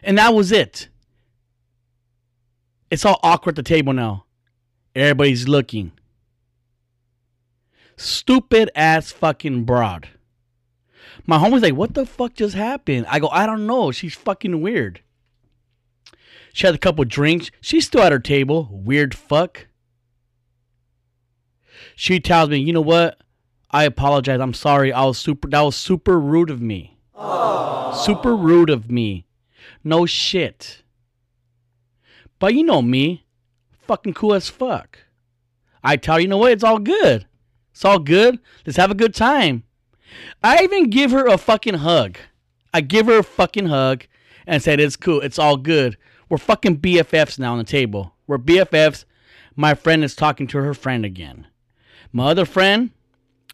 And 0.01 0.17
that 0.17 0.34
was 0.34 0.51
it. 0.51 0.88
It's 2.89 3.05
all 3.05 3.19
awkward 3.22 3.60
at 3.60 3.63
the 3.65 3.69
table 3.69 3.93
now. 3.93 4.25
Everybody's 4.96 5.48
looking. 5.48 5.91
Stupid 7.98 8.72
ass 8.75 9.12
fucking 9.12 9.65
broad. 9.65 10.08
My 11.26 11.38
homie's 11.38 11.62
like, 11.62 11.76
what 11.76 11.94
the 11.94 12.06
fuck 12.06 12.34
just 12.34 12.56
happened? 12.56 13.06
I 13.10 13.20
go, 13.20 13.30
I 13.30 13.46
don't 13.46 13.68
know. 13.68 13.92
She's 13.92 14.16
fucking 14.16 14.62
weird. 14.62 15.02
She 16.54 16.66
had 16.66 16.76
a 16.76 16.80
couple 16.80 17.06
drinks. 17.06 17.52
She's 17.62 17.86
still 17.86 18.02
at 18.02 18.12
her 18.12 18.20
table. 18.20 18.70
Weird 18.72 19.16
fuck. 19.16 19.68
She 21.96 22.20
tells 22.20 22.50
me, 22.50 22.58
you 22.58 22.74
know 22.74 22.82
what? 22.82 23.20
I 23.72 23.84
apologize. 23.84 24.40
I'm 24.40 24.54
sorry. 24.54 24.92
I 24.92 25.06
was 25.06 25.18
super 25.18 25.48
that 25.50 25.62
was 25.62 25.76
super 25.76 26.20
rude 26.20 26.50
of 26.50 26.62
me. 26.62 26.98
Aww. 27.16 27.96
Super 27.96 28.36
rude 28.36 28.70
of 28.70 28.90
me. 28.90 29.28
No 29.84 30.06
shit. 30.06 30.84
But 32.40 32.56
you 32.56 32.64
know 32.64 32.82
me. 32.82 33.26
Fucking 33.86 34.14
cool 34.14 34.34
as 34.34 34.50
fuck. 34.50 35.00
I 35.84 35.98
tell 35.98 36.20
you, 36.20 36.24
you 36.24 36.30
know 36.30 36.38
what? 36.38 36.52
It's 36.52 36.64
all 36.64 36.80
good. 36.80 37.28
It's 37.72 37.86
all 37.86 38.00
good. 38.00 38.40
Let's 38.66 38.78
have 38.78 38.92
a 38.92 38.96
good 38.96 39.14
time. 39.14 39.64
I 40.44 40.63
even 40.63 40.89
give 40.89 41.12
her 41.12 41.28
a 41.28 41.38
fucking 41.38 41.75
hug. 41.75 42.18
I 42.74 42.82
give 42.82 43.08
her 43.08 43.20
a 43.20 43.24
fucking 43.24 43.68
hug 43.68 44.06
and 44.48 44.62
said, 44.62 44.80
It's 44.80 44.96
cool. 44.96 45.22
It's 45.22 45.39
all 45.39 45.58
good. 45.58 45.98
We're 46.30 46.38
fucking 46.38 46.80
BFFs 46.80 47.39
now 47.39 47.54
on 47.54 47.58
the 47.58 47.63
table. 47.63 48.13
We're 48.28 48.38
BFFs. 48.38 49.06
My 49.56 49.74
friend 49.74 50.04
is 50.04 50.16
talking 50.16 50.48
to 50.48 50.60
her 50.60 50.74
friend 50.74 51.04
again. 51.04 51.48
My 52.12 52.28
other 52.28 52.46
friend, 52.46 52.92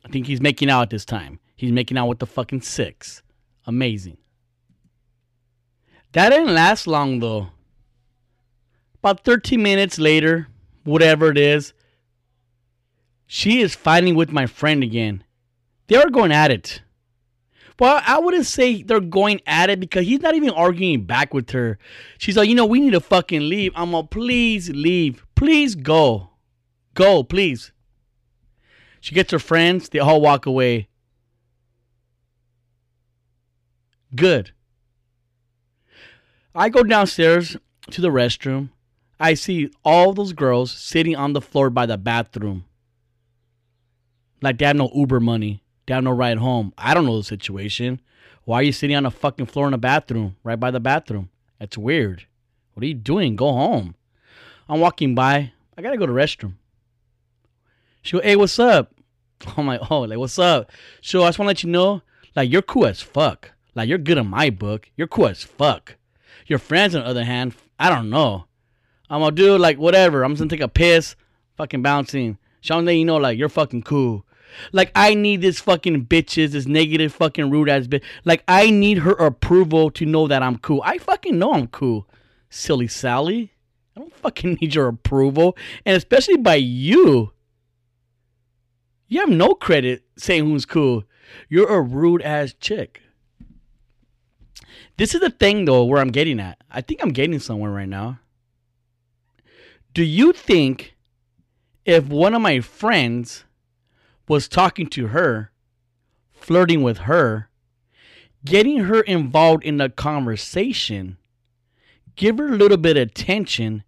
I 0.04 0.10
think 0.10 0.28
he's 0.28 0.42
making 0.42 0.70
out 0.70 0.84
at 0.84 0.90
this 0.90 1.06
time. 1.06 1.40
He's 1.56 1.72
making 1.72 1.98
out 1.98 2.08
with 2.08 2.20
the 2.20 2.28
fucking 2.28 2.62
six. 2.62 3.24
Amazing. 3.66 4.18
That 6.12 6.30
didn't 6.30 6.54
last 6.54 6.88
long 6.88 7.20
though. 7.20 7.48
About 9.00 9.24
13 9.24 9.62
minutes 9.62 10.00
later, 10.00 10.48
whatever 10.84 11.30
it 11.30 11.38
is, 11.38 11.74
She 13.28 13.62
is 13.62 13.76
fighting 13.76 14.16
with 14.16 14.32
my 14.32 14.46
friend 14.46 14.84
again. 14.84 15.24
They 15.88 15.96
are 15.96 16.10
going 16.10 16.32
at 16.32 16.52
it. 16.52 16.82
Well, 17.78 18.02
I 18.06 18.20
wouldn't 18.20 18.46
say 18.46 18.84
they're 18.84 19.02
going 19.02 19.42
at 19.46 19.70
it 19.70 19.80
because 19.80 20.06
he's 20.06 20.22
not 20.22 20.36
even 20.36 20.52
arguing 20.52 21.04
back 21.06 21.34
with 21.34 21.50
her. 21.52 21.78
She's 22.18 22.38
like, 22.38 22.48
you 22.48 22.56
know, 22.56 22.66
we 22.66 22.80
need 22.80 22.92
to 22.92 23.02
fucking 23.02 23.50
leave. 23.50 23.74
I'm 23.76 23.92
like, 23.92 24.10
please 24.12 24.70
leave. 24.70 25.26
Please 25.36 25.76
go. 25.76 26.30
Go, 26.94 27.24
please. 27.24 27.74
She 29.02 29.14
gets 29.14 29.32
her 29.32 29.40
friends. 29.40 29.90
They 29.90 30.00
all 30.00 30.22
walk 30.22 30.46
away. 30.46 30.88
Good. 34.16 34.52
I 36.56 36.70
go 36.70 36.84
downstairs 36.84 37.58
to 37.92 38.00
the 38.00 38.08
restroom. 38.08 38.70
I 39.20 39.34
see 39.34 39.70
all 39.84 40.14
those 40.14 40.32
girls 40.32 40.72
sitting 40.72 41.16
on 41.16 41.34
the 41.34 41.42
floor 41.42 41.70
by 41.70 41.86
the 41.86 41.98
bathroom. 41.98 42.64
Like 44.42 44.58
they 44.58 44.66
have 44.66 44.78
no 44.78 44.90
Uber 44.96 45.20
money. 45.20 45.65
Have 45.88 46.04
no 46.04 46.12
ride 46.12 46.40
home. 46.40 46.74
I 46.78 46.94
don't 46.94 47.06
know 47.06 47.18
the 47.18 47.24
situation. 47.24 48.02
Why 48.44 48.60
are 48.60 48.64
you 48.64 48.72
sitting 48.72 48.96
on 48.96 49.04
the 49.04 49.12
fucking 49.12 49.48
floor 49.48 49.68
in 49.68 49.72
the 49.72 49.78
bathroom? 49.78 50.36
Right 50.44 50.60
by 50.60 50.72
the 50.72 50.80
bathroom. 50.80 51.30
That's 51.60 51.78
weird. 51.78 52.26
What 52.74 52.84
are 52.84 52.88
you 52.88 52.94
doing? 52.94 53.36
Go 53.36 53.52
home. 53.52 53.96
I'm 54.68 54.80
walking 54.80 55.16
by. 55.16 55.54
I 55.78 55.82
gotta 55.82 55.98
go 55.98 56.06
to 56.06 56.14
the 56.14 56.20
restroom. 56.20 56.54
She 58.02 58.14
go, 58.14 58.22
hey, 58.22 58.36
what's 58.36 58.60
up? 58.60 58.94
I'm 59.58 59.68
like, 59.68 59.82
oh, 59.90 60.02
like, 60.02 60.18
what's 60.18 60.40
up? 60.40 60.72
So 61.02 61.24
I 61.24 61.28
just 61.28 61.40
wanna 61.40 61.50
let 61.50 61.64
you 61.64 61.70
know, 61.70 62.02
like, 62.36 62.52
you're 62.52 62.62
cool 62.62 62.88
as 62.88 63.02
fuck. 63.02 63.52
Like, 63.74 63.90
you're 63.90 63.98
good 63.98 64.18
in 64.18 64.28
my 64.28 64.50
book. 64.50 64.90
You're 64.96 65.08
cool 65.08 65.28
as 65.28 65.44
fuck. 65.44 65.98
Your 66.48 66.60
friends, 66.60 66.96
on 66.96 67.04
the 67.04 67.10
other 67.10 67.26
hand, 67.26 67.56
I 67.80 67.90
don't 67.90 68.10
know. 68.10 68.46
I'm 69.10 69.22
gonna 69.22 69.36
do 69.36 69.58
like 69.58 69.78
whatever. 69.78 70.24
I'm 70.24 70.32
just 70.32 70.40
gonna 70.40 70.50
take 70.50 70.62
a 70.62 70.68
piss, 70.68 71.16
fucking 71.58 71.82
bouncing. 71.82 72.38
Sean, 72.62 72.88
you 72.88 73.06
know, 73.06 73.18
like 73.18 73.38
you're 73.38 73.50
fucking 73.50 73.84
cool. 73.84 74.26
Like 74.72 74.92
I 74.96 75.14
need 75.14 75.42
this 75.42 75.60
fucking 75.60 76.06
bitches, 76.06 76.52
this 76.52 76.66
negative 76.66 77.14
fucking 77.14 77.50
rude 77.50 77.70
ass 77.70 77.88
bitch. 77.88 78.04
Like 78.24 78.44
I 78.48 78.70
need 78.70 79.00
her 79.00 79.14
approval 79.14 79.92
to 79.92 80.06
know 80.06 80.28
that 80.28 80.44
I'm 80.44 80.58
cool. 80.58 80.82
I 80.86 80.98
fucking 80.98 81.38
know 81.38 81.54
I'm 81.54 81.68
cool. 81.68 82.08
Silly 82.50 82.88
Sally. 82.88 83.54
I 83.96 84.02
don't 84.02 84.16
fucking 84.16 84.54
need 84.62 84.76
your 84.76 84.88
approval. 84.88 85.58
And 85.86 85.96
especially 85.96 86.38
by 86.38 86.56
you. 86.56 87.32
You 89.08 89.20
have 89.20 89.30
no 89.30 89.54
credit 89.54 90.04
saying 90.18 90.46
who's 90.46 90.66
cool. 90.66 91.04
You're 91.50 91.70
a 91.70 91.82
rude 91.82 92.22
ass 92.22 92.54
chick. 92.60 93.02
This 94.98 95.14
is 95.14 95.22
the 95.22 95.30
thing 95.30 95.66
though 95.66 95.84
where 95.84 96.02
I'm 96.02 96.12
getting 96.12 96.40
at. 96.40 96.58
I 96.72 96.82
think 96.82 97.02
I'm 97.02 97.12
getting 97.12 97.40
somewhere 97.40 97.72
right 97.72 97.90
now. 97.90 98.20
Do 99.94 100.04
you 100.04 100.34
think 100.34 100.96
if 101.86 102.08
one 102.08 102.34
of 102.34 102.42
my 102.42 102.60
friends 102.60 103.46
was 104.28 104.48
talking 104.48 104.88
to 104.88 105.08
her, 105.08 105.52
flirting 106.34 106.84
with 106.84 107.00
her, 107.00 107.50
getting 108.44 108.80
her 108.86 109.02
involved 109.02 109.64
in 109.64 109.78
the 109.78 109.90
conversation, 109.90 111.18
give 112.16 112.38
her 112.38 112.50
a 112.50 112.58
little 112.58 112.78
bit 112.78 112.98
of 112.98 113.04
attention, 113.04 113.84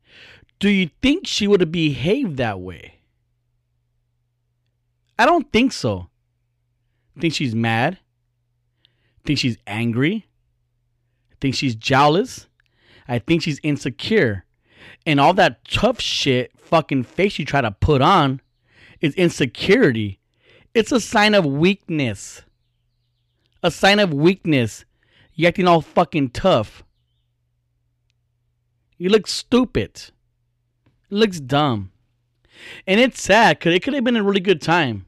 do 0.59 0.69
you 0.69 0.89
think 1.01 1.27
she 1.27 1.47
would 1.47 1.61
have 1.61 1.71
behaved 1.71 2.37
that 2.37 2.59
way? 2.59 2.95
I 5.19 5.25
don't 5.25 5.51
think 5.51 5.71
so. 5.71 6.09
Think 7.19 7.33
she's 7.33 7.55
mad? 7.55 7.99
Think 9.25 9.39
she's 9.39 9.57
angry? 9.65 10.27
think 11.39 11.55
she's 11.55 11.75
jealous. 11.75 12.47
I 13.07 13.19
think 13.19 13.41
she's 13.41 13.59
insecure. 13.63 14.45
And 15.05 15.19
all 15.19 15.33
that 15.35 15.63
tough 15.65 16.01
shit 16.01 16.51
fucking 16.57 17.03
face 17.03 17.39
you 17.39 17.45
try 17.45 17.61
to 17.61 17.71
put 17.71 18.01
on 18.01 18.41
is 19.01 19.13
insecurity. 19.15 20.19
It's 20.77 20.91
a 20.91 21.01
sign 21.01 21.33
of 21.33 21.43
weakness. 21.43 22.43
A 23.63 23.71
sign 23.71 23.97
of 23.97 24.13
weakness. 24.13 24.85
You 25.33 25.47
acting 25.47 25.67
all 25.67 25.81
fucking 25.81 26.29
tough. 26.29 26.83
You 28.99 29.09
look 29.09 29.25
stupid. 29.25 29.89
It 29.95 30.11
looks 31.09 31.39
dumb. 31.39 31.91
And 32.85 32.99
it's 32.99 33.19
sad 33.19 33.57
because 33.57 33.73
it 33.73 33.81
could 33.81 33.95
have 33.95 34.03
been 34.03 34.17
a 34.17 34.21
really 34.21 34.39
good 34.39 34.61
time. 34.61 35.07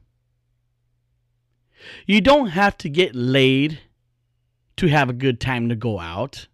You 2.04 2.20
don't 2.20 2.48
have 2.48 2.76
to 2.78 2.88
get 2.88 3.14
laid 3.14 3.78
to 4.76 4.88
have 4.88 5.08
a 5.08 5.12
good 5.12 5.40
time 5.40 5.68
to 5.68 5.76
go 5.76 6.00
out. 6.00 6.48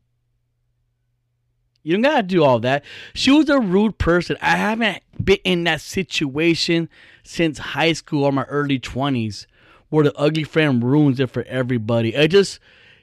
You 1.86 1.92
don't 1.92 2.02
gotta 2.02 2.24
do 2.24 2.42
all 2.42 2.58
that. 2.58 2.84
She 3.14 3.30
was 3.30 3.48
a 3.48 3.60
rude 3.60 3.96
person. 3.96 4.36
I 4.42 4.56
haven't 4.56 5.04
been 5.22 5.38
in 5.44 5.62
that 5.64 5.80
situation 5.80 6.88
since 7.22 7.58
high 7.58 7.92
school 7.92 8.24
or 8.24 8.32
my 8.32 8.42
early 8.42 8.80
20s 8.80 9.46
where 9.88 10.02
the 10.02 10.12
ugly 10.16 10.42
friend 10.42 10.82
ruins 10.82 11.20
it 11.20 11.30
for 11.30 11.44
everybody. 11.44 12.18
I 12.18 12.26
just, 12.26 12.58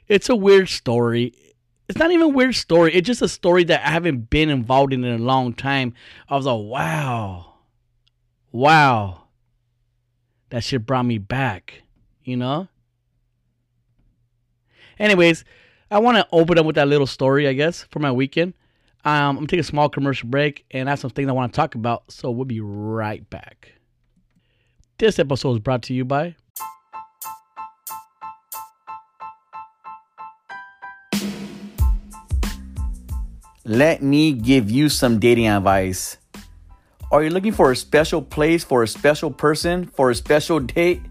it's 0.10 0.28
a 0.28 0.36
weird 0.36 0.68
story. 0.68 1.34
It's 1.88 1.98
not 1.98 2.12
even 2.12 2.26
a 2.26 2.28
weird 2.28 2.56
story. 2.56 2.94
It's 2.94 3.08
just 3.08 3.22
a 3.22 3.30
story 3.30 3.64
that 3.64 3.88
I 3.88 3.90
haven't 3.90 4.30
been 4.30 4.50
involved 4.50 4.92
in 4.92 5.06
in 5.06 5.18
a 5.18 5.24
long 5.24 5.54
time. 5.54 5.94
I 6.28 6.36
was 6.36 6.46
like, 6.46 6.60
wow, 6.60 7.54
wow, 8.52 9.28
that 10.50 10.66
shit 10.66 10.86
brought 10.86 11.06
me 11.06 11.20
back, 11.20 11.84
you 12.26 12.36
know? 12.36 12.68
Anyways, 15.00 15.46
I 15.90 16.00
want 16.00 16.18
to 16.18 16.28
open 16.34 16.60
up 16.60 16.66
with 16.66 16.76
that 16.76 16.90
little 16.90 17.08
story, 17.08 17.48
I 17.48 17.54
guess, 17.54 17.84
for 17.84 18.00
my 18.00 18.12
weekend. 18.12 18.56
Um, 19.06 19.12
I'm 19.12 19.36
gonna 19.36 19.48
take 19.48 19.60
a 19.60 19.64
small 19.64 19.90
commercial 19.90 20.30
break, 20.30 20.66
and 20.72 20.88
I 20.88 20.94
have 20.94 21.00
some 21.00 21.10
things 21.10 21.28
I 21.28 21.34
want 21.34 21.52
to 21.52 21.56
talk 21.56 21.76
about. 21.76 22.10
So 22.10 22.32
we'll 22.32 22.46
be 22.46 22.62
right 22.62 23.30
back. 23.30 23.74
This 24.98 25.20
episode 25.20 25.54
is 25.54 25.60
brought 25.60 25.84
to 25.84 25.94
you 25.94 26.06
by. 26.06 26.36
Let 33.66 34.04
me 34.04 34.34
give 34.34 34.70
you 34.70 34.90
some 34.90 35.20
dating 35.20 35.48
advice. 35.48 36.18
Are 37.12 37.24
you 37.24 37.30
looking 37.30 37.52
for 37.54 37.72
a 37.72 37.76
special 37.76 38.22
place 38.22 38.64
for 38.64 38.84
a 38.84 38.88
special 38.88 39.32
person 39.32 39.86
for 39.86 40.10
a 40.10 40.16
special 40.16 40.60
date? 40.60 41.02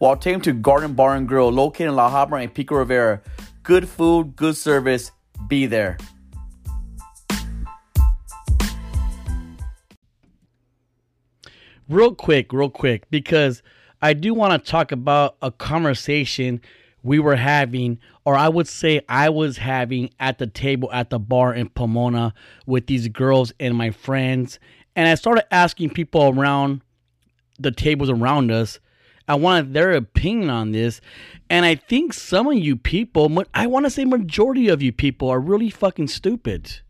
Well, 0.00 0.16
take 0.16 0.34
them 0.34 0.40
to 0.42 0.52
Garden 0.52 0.94
Bar 0.94 1.14
and 1.14 1.28
Grill, 1.28 1.50
located 1.50 1.88
in 1.88 1.96
La 1.96 2.10
Habra 2.10 2.42
and 2.42 2.52
Pico 2.52 2.76
Rivera. 2.76 3.20
Good 3.62 3.88
food, 3.88 4.36
good 4.36 4.56
service. 4.56 5.12
Be 5.48 5.66
there. 5.66 5.98
Real 11.88 12.14
quick, 12.14 12.52
real 12.52 12.70
quick, 12.70 13.10
because 13.10 13.62
I 14.00 14.12
do 14.12 14.34
want 14.34 14.52
to 14.52 14.70
talk 14.70 14.92
about 14.92 15.36
a 15.42 15.50
conversation 15.50 16.60
we 17.02 17.18
were 17.18 17.36
having, 17.36 17.98
or 18.24 18.34
I 18.34 18.48
would 18.48 18.68
say 18.68 19.02
I 19.08 19.28
was 19.28 19.58
having 19.58 20.10
at 20.18 20.38
the 20.38 20.46
table 20.46 20.90
at 20.92 21.10
the 21.10 21.18
bar 21.18 21.54
in 21.54 21.68
Pomona 21.68 22.32
with 22.66 22.86
these 22.86 23.08
girls 23.08 23.52
and 23.60 23.76
my 23.76 23.90
friends. 23.90 24.58
And 24.96 25.08
I 25.08 25.14
started 25.14 25.52
asking 25.52 25.90
people 25.90 26.28
around 26.28 26.80
the 27.58 27.70
tables 27.70 28.08
around 28.08 28.50
us 28.50 28.78
I 29.26 29.36
wanted 29.36 29.72
their 29.72 29.92
opinion 29.92 30.50
on 30.50 30.72
this. 30.72 31.00
And 31.48 31.64
I 31.64 31.74
think 31.74 32.12
some 32.12 32.46
of 32.46 32.54
you 32.54 32.76
people, 32.76 33.44
I 33.54 33.66
want 33.66 33.86
to 33.86 33.90
say 33.90 34.04
majority 34.04 34.68
of 34.68 34.82
you 34.82 34.92
people, 34.92 35.28
are 35.30 35.40
really 35.40 35.70
fucking 35.70 36.08
stupid. 36.08 36.80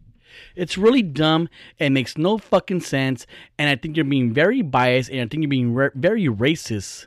It's 0.57 0.79
really 0.79 1.03
dumb. 1.03 1.49
It 1.79 1.91
makes 1.91 2.17
no 2.17 2.39
fucking 2.39 2.81
sense. 2.81 3.27
And 3.59 3.69
I 3.69 3.77
think 3.77 3.97
you're 3.97 4.05
being 4.05 4.33
very 4.33 4.63
biased 4.63 5.11
and 5.11 5.21
I 5.21 5.27
think 5.27 5.43
you're 5.43 5.49
being 5.49 5.75
re- 5.75 5.91
very 5.95 6.25
racist. 6.25 7.07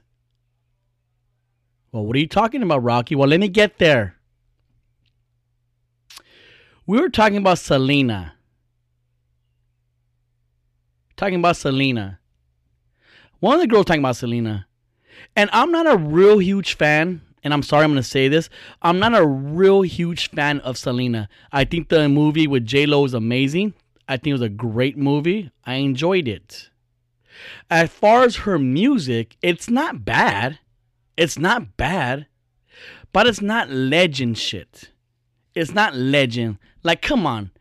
Well, 1.91 2.05
what 2.05 2.15
are 2.15 2.19
you 2.19 2.27
talking 2.27 2.61
about, 2.61 2.83
Rocky? 2.83 3.15
Well, 3.15 3.29
let 3.29 3.39
me 3.39 3.47
get 3.47 3.77
there. 3.77 4.15
We 6.85 6.99
were 6.99 7.09
talking 7.09 7.37
about 7.37 7.59
Selena. 7.59 8.33
Talking 11.15 11.39
about 11.39 11.57
Selena. 11.57 12.19
One 13.39 13.55
of 13.55 13.61
the 13.61 13.67
girls 13.67 13.85
talking 13.85 14.01
about 14.01 14.15
Selena. 14.15 14.67
And 15.35 15.49
I'm 15.53 15.71
not 15.71 15.87
a 15.87 15.97
real 15.97 16.39
huge 16.39 16.75
fan, 16.75 17.21
and 17.47 17.53
I'm 17.53 17.63
sorry 17.63 17.85
I'm 17.85 17.95
to 17.95 18.03
say 18.03 18.27
this. 18.27 18.49
I'm 18.81 18.99
not 18.99 19.15
a 19.15 19.25
real 19.25 19.81
huge 19.81 20.31
fan 20.31 20.59
of 20.59 20.77
Selena. 20.77 21.29
I 21.49 21.63
think 21.63 21.87
the 21.87 22.09
movie 22.09 22.45
with 22.45 22.65
J 22.65 22.85
Lo 22.85 23.05
is 23.05 23.13
amazing. 23.13 23.73
I 24.05 24.17
think 24.17 24.27
it 24.27 24.33
was 24.33 24.41
a 24.41 24.49
great 24.49 24.97
movie. 24.97 25.49
I 25.65 25.75
enjoyed 25.75 26.27
it. 26.27 26.69
As 27.69 27.89
far 27.89 28.23
as 28.23 28.35
her 28.37 28.59
music, 28.59 29.37
it's 29.41 29.69
not 29.69 30.03
bad. 30.03 30.59
It's 31.15 31.39
not 31.39 31.77
bad, 31.77 32.27
but 33.13 33.27
it's 33.27 33.41
not 33.41 33.69
legend 33.69 34.37
shit. 34.37 34.91
It's 35.55 35.71
not 35.71 35.95
legend. 35.95 36.57
Like, 36.83 37.01
come 37.01 37.25
on. 37.25 37.51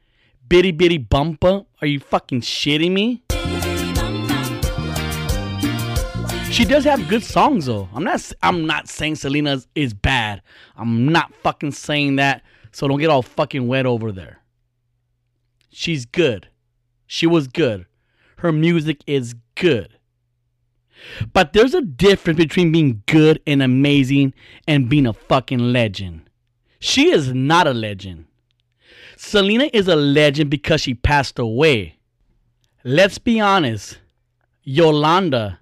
Bitty 0.49 0.73
bitty 0.73 0.99
bumper. 0.99 1.64
Are 1.81 1.87
you 1.87 2.00
fucking 2.00 2.40
shitting 2.40 2.90
me? 2.90 3.23
She 6.57 6.65
does 6.65 6.85
have 6.85 7.07
good 7.07 7.23
songs 7.23 7.67
though. 7.67 7.87
I'm 7.93 8.03
not 8.03 8.33
I'm 8.43 8.65
not 8.67 8.89
saying 8.89 9.17
Selena 9.17 9.61
is 9.75 9.93
bad. 9.93 10.41
I'm 10.75 11.07
not 11.13 11.35
fucking 11.35 11.73
saying 11.73 12.17
that. 12.17 12.43
So 12.73 12.89
don't 12.89 12.99
get 12.99 13.11
all 13.11 13.21
fucking 13.21 13.69
wet 13.69 13.85
over 13.85 14.11
there. 14.11 14.39
She's 15.69 16.07
good. 16.07 16.49
She 17.07 17.27
was 17.27 17.47
good. 17.47 17.85
Her 18.39 18.53
music 18.53 19.05
is 19.07 19.35
good. 19.55 19.99
But 21.31 21.53
there's 21.53 21.75
a 21.75 21.83
difference 21.83 22.39
between 22.39 22.73
being 22.73 23.03
good 23.05 23.39
and 23.47 23.63
amazing 23.63 24.33
and 24.67 24.89
being 24.89 25.07
a 25.07 25.13
fucking 25.13 25.59
legend. 25.59 26.31
She 26.79 27.11
is 27.11 27.35
not 27.35 27.67
a 27.67 27.75
legend. 27.75 28.29
Selena 29.19 29.69
is 29.75 29.89
a 29.89 29.97
legend 29.97 30.49
because 30.49 30.81
she 30.81 30.95
passed 30.95 31.39
away. 31.39 31.99
Let's 32.83 33.19
be 33.19 33.41
honest. 33.41 33.99
Yolanda, 34.63 35.61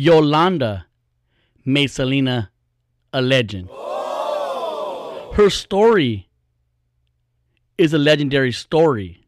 Yolanda 0.00 0.86
made 1.64 1.88
Selena 1.88 2.52
a 3.12 3.20
legend. 3.20 3.68
Her 5.32 5.50
story 5.50 6.28
is 7.76 7.92
a 7.92 7.98
legendary 7.98 8.52
story. 8.52 9.26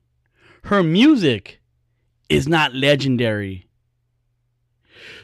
Her 0.63 0.85
music 0.85 1.61
is 2.29 2.47
not 2.47 2.73
legendary. 2.73 3.67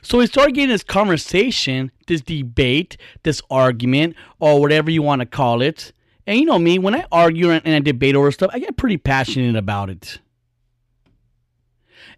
So 0.03 0.19
we 0.19 0.27
started 0.27 0.57
getting 0.57 0.71
this 0.71 0.83
conversation, 0.83 1.93
this 2.09 2.23
debate, 2.23 2.97
this 3.23 3.41
argument, 3.49 4.17
or 4.41 4.61
whatever 4.61 4.91
you 4.91 5.03
want 5.03 5.21
to 5.21 5.27
call 5.27 5.63
it. 5.63 5.93
And 6.27 6.41
you 6.41 6.45
know 6.45 6.59
me, 6.59 6.81
when 6.81 6.97
I 6.97 7.05
argue 7.13 7.53
and 7.53 7.69
I 7.73 7.79
debate 7.79 8.17
over 8.17 8.33
stuff, 8.33 8.51
I 8.53 8.59
get 8.59 8.77
pretty 8.77 8.97
passionate 8.97 9.55
about 9.55 9.91
it. 9.91 10.19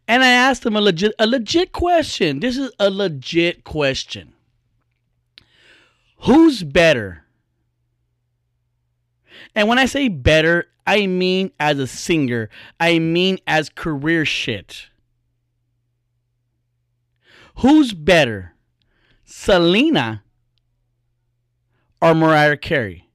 And 0.09 0.25
I 0.25 0.31
asked 0.31 0.65
him 0.65 0.75
a 0.75 0.81
legit 0.81 1.15
a 1.19 1.27
legit 1.27 1.73
question. 1.73 2.41
This 2.41 2.57
is 2.57 2.73
a 2.81 2.89
legit 2.89 3.63
question. 3.63 4.33
Who's 6.23 6.65
better? 6.65 7.25
And 9.55 9.69
when 9.69 9.79
I 9.79 9.85
say 9.85 10.09
better, 10.09 10.67
I 10.87 11.07
mean 11.07 11.53
as 11.61 11.79
a 11.79 11.87
singer. 11.87 12.49
I 12.81 12.99
mean 12.99 13.39
as 13.47 13.69
career 13.69 14.25
shit. 14.25 14.87
Who's 17.57 17.93
better? 17.93 18.55
Selena 19.25 20.23
or 22.01 22.15
Mariah 22.15 22.57
Carey? 22.57 23.11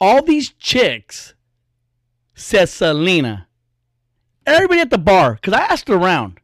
All 0.00 0.22
these 0.22 0.50
chicks 0.52 1.34
said 2.34 2.68
Selena. 2.70 3.48
Everybody 4.46 4.80
at 4.80 4.90
the 4.90 4.98
bar, 4.98 5.34
because 5.34 5.54
I 5.54 5.62
asked 5.64 5.88
around, 5.88 6.38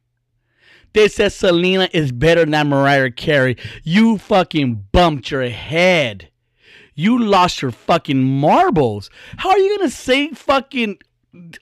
they 0.93 1.09
said 1.09 1.33
Selena 1.33 1.89
is 1.93 2.13
better 2.13 2.45
than 2.45 2.69
Mariah 2.69 3.11
Carey. 3.11 3.57
You 3.83 4.19
fucking 4.19 4.87
bumped 4.93 5.31
your 5.31 5.49
head. 5.49 6.31
You 6.95 7.19
lost 7.19 7.63
your 7.63 7.71
fucking 7.71 8.23
marbles. 8.23 9.11
How 9.37 9.51
are 9.51 9.59
you 9.59 9.79
gonna 9.79 9.91
say 9.91 10.31
fucking 10.31 10.99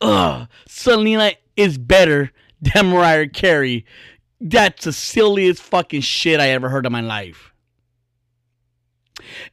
uh, 0.00 0.46
Selena 0.66 1.32
is 1.56 1.76
better 1.78 2.32
than 2.60 2.90
Mariah 2.90 3.28
Carey? 3.28 3.84
That's 4.40 4.84
the 4.84 4.92
silliest 4.92 5.62
fucking 5.62 6.00
shit 6.00 6.40
I 6.40 6.48
ever 6.50 6.68
heard 6.68 6.86
in 6.86 6.92
my 6.92 7.00
life. 7.00 7.52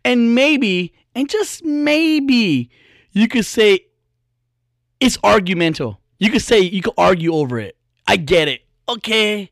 And 0.04 0.36
maybe, 0.36 0.94
and 1.14 1.30
just 1.30 1.64
maybe, 1.66 2.70
you 3.12 3.28
could 3.28 3.46
say 3.46 3.88
it's 5.00 5.18
argumental. 5.24 6.00
You 6.18 6.30
could 6.30 6.42
say 6.42 6.60
you 6.60 6.82
could 6.82 6.94
argue 6.98 7.34
over 7.34 7.60
it. 7.60 7.78
I 8.08 8.18
get 8.18 8.48
it. 8.48 8.62
Okay. 8.88 9.52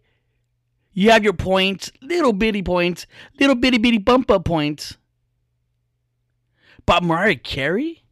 You 0.94 1.10
have 1.12 1.24
your 1.24 1.34
points, 1.34 1.92
little 2.02 2.34
bitty 2.34 2.62
points, 2.62 3.08
little 3.40 3.56
bitty 3.56 3.80
bitty 3.80 3.98
bump 3.98 4.30
up 4.30 4.46
points. 4.46 4.98
But 6.86 7.04
Mariah 7.04 7.36
Carey? 7.36 8.04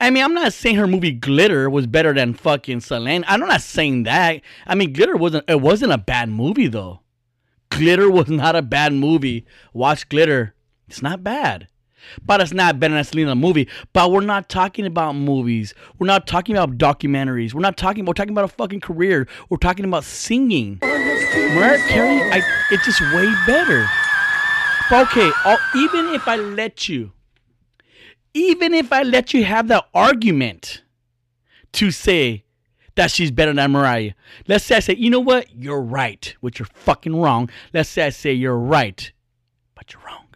I 0.00 0.10
mean, 0.10 0.24
I'm 0.24 0.34
not 0.34 0.52
saying 0.52 0.76
her 0.76 0.86
movie 0.86 1.12
Glitter 1.12 1.70
was 1.70 1.86
better 1.86 2.12
than 2.12 2.34
fucking 2.34 2.80
Selena. 2.80 3.24
I'm 3.28 3.40
not 3.40 3.62
saying 3.62 4.02
that. 4.02 4.42
I 4.66 4.74
mean, 4.74 4.92
Glitter 4.92 5.16
wasn't 5.16 5.48
it 5.48 5.60
wasn't 5.60 5.92
a 5.92 5.98
bad 5.98 6.28
movie 6.28 6.66
though. 6.66 7.00
Glitter 7.70 8.10
was 8.10 8.28
not 8.28 8.56
a 8.56 8.62
bad 8.62 8.92
movie. 8.92 9.46
Watch 9.72 10.08
Glitter. 10.08 10.54
It's 10.88 11.02
not 11.02 11.22
bad. 11.22 11.68
But 12.24 12.40
it's 12.40 12.52
not 12.52 12.80
better 12.80 12.94
than 12.94 13.04
Selena 13.04 13.34
movie. 13.34 13.68
But 13.92 14.10
we're 14.10 14.20
not 14.20 14.48
talking 14.48 14.86
about 14.86 15.14
movies. 15.14 15.74
We're 15.98 16.06
not 16.06 16.26
talking 16.26 16.56
about 16.56 16.78
documentaries. 16.78 17.54
We're 17.54 17.60
not 17.60 17.76
talking. 17.76 18.04
We're 18.04 18.14
talking 18.14 18.32
about 18.32 18.44
a 18.44 18.48
fucking 18.48 18.80
career. 18.80 19.28
We're 19.48 19.58
talking 19.58 19.84
about 19.84 20.04
singing. 20.04 20.78
Mariah 20.82 21.78
Carey, 21.88 22.20
I, 22.30 22.42
it's 22.70 22.84
just 22.84 23.00
way 23.00 23.32
better. 23.46 23.88
But 24.90 25.08
okay, 25.08 25.30
I'll, 25.44 25.58
even 25.76 26.08
if 26.08 26.26
I 26.26 26.36
let 26.36 26.88
you, 26.88 27.12
even 28.34 28.74
if 28.74 28.92
I 28.92 29.02
let 29.02 29.32
you 29.32 29.44
have 29.44 29.68
that 29.68 29.86
argument 29.94 30.82
to 31.72 31.90
say 31.90 32.44
that 32.96 33.10
she's 33.10 33.30
better 33.30 33.52
than 33.52 33.70
Mariah, 33.70 34.12
let's 34.48 34.64
say 34.64 34.76
I 34.76 34.80
say, 34.80 34.96
you 34.96 35.10
know 35.10 35.20
what, 35.20 35.46
you're 35.54 35.80
right, 35.80 36.34
which 36.40 36.58
you're 36.58 36.66
fucking 36.66 37.14
wrong. 37.14 37.50
Let's 37.72 37.88
say 37.88 38.06
I 38.06 38.10
say 38.10 38.32
you're 38.32 38.58
right, 38.58 39.12
but 39.74 39.92
you're 39.92 40.02
wrong. 40.02 40.26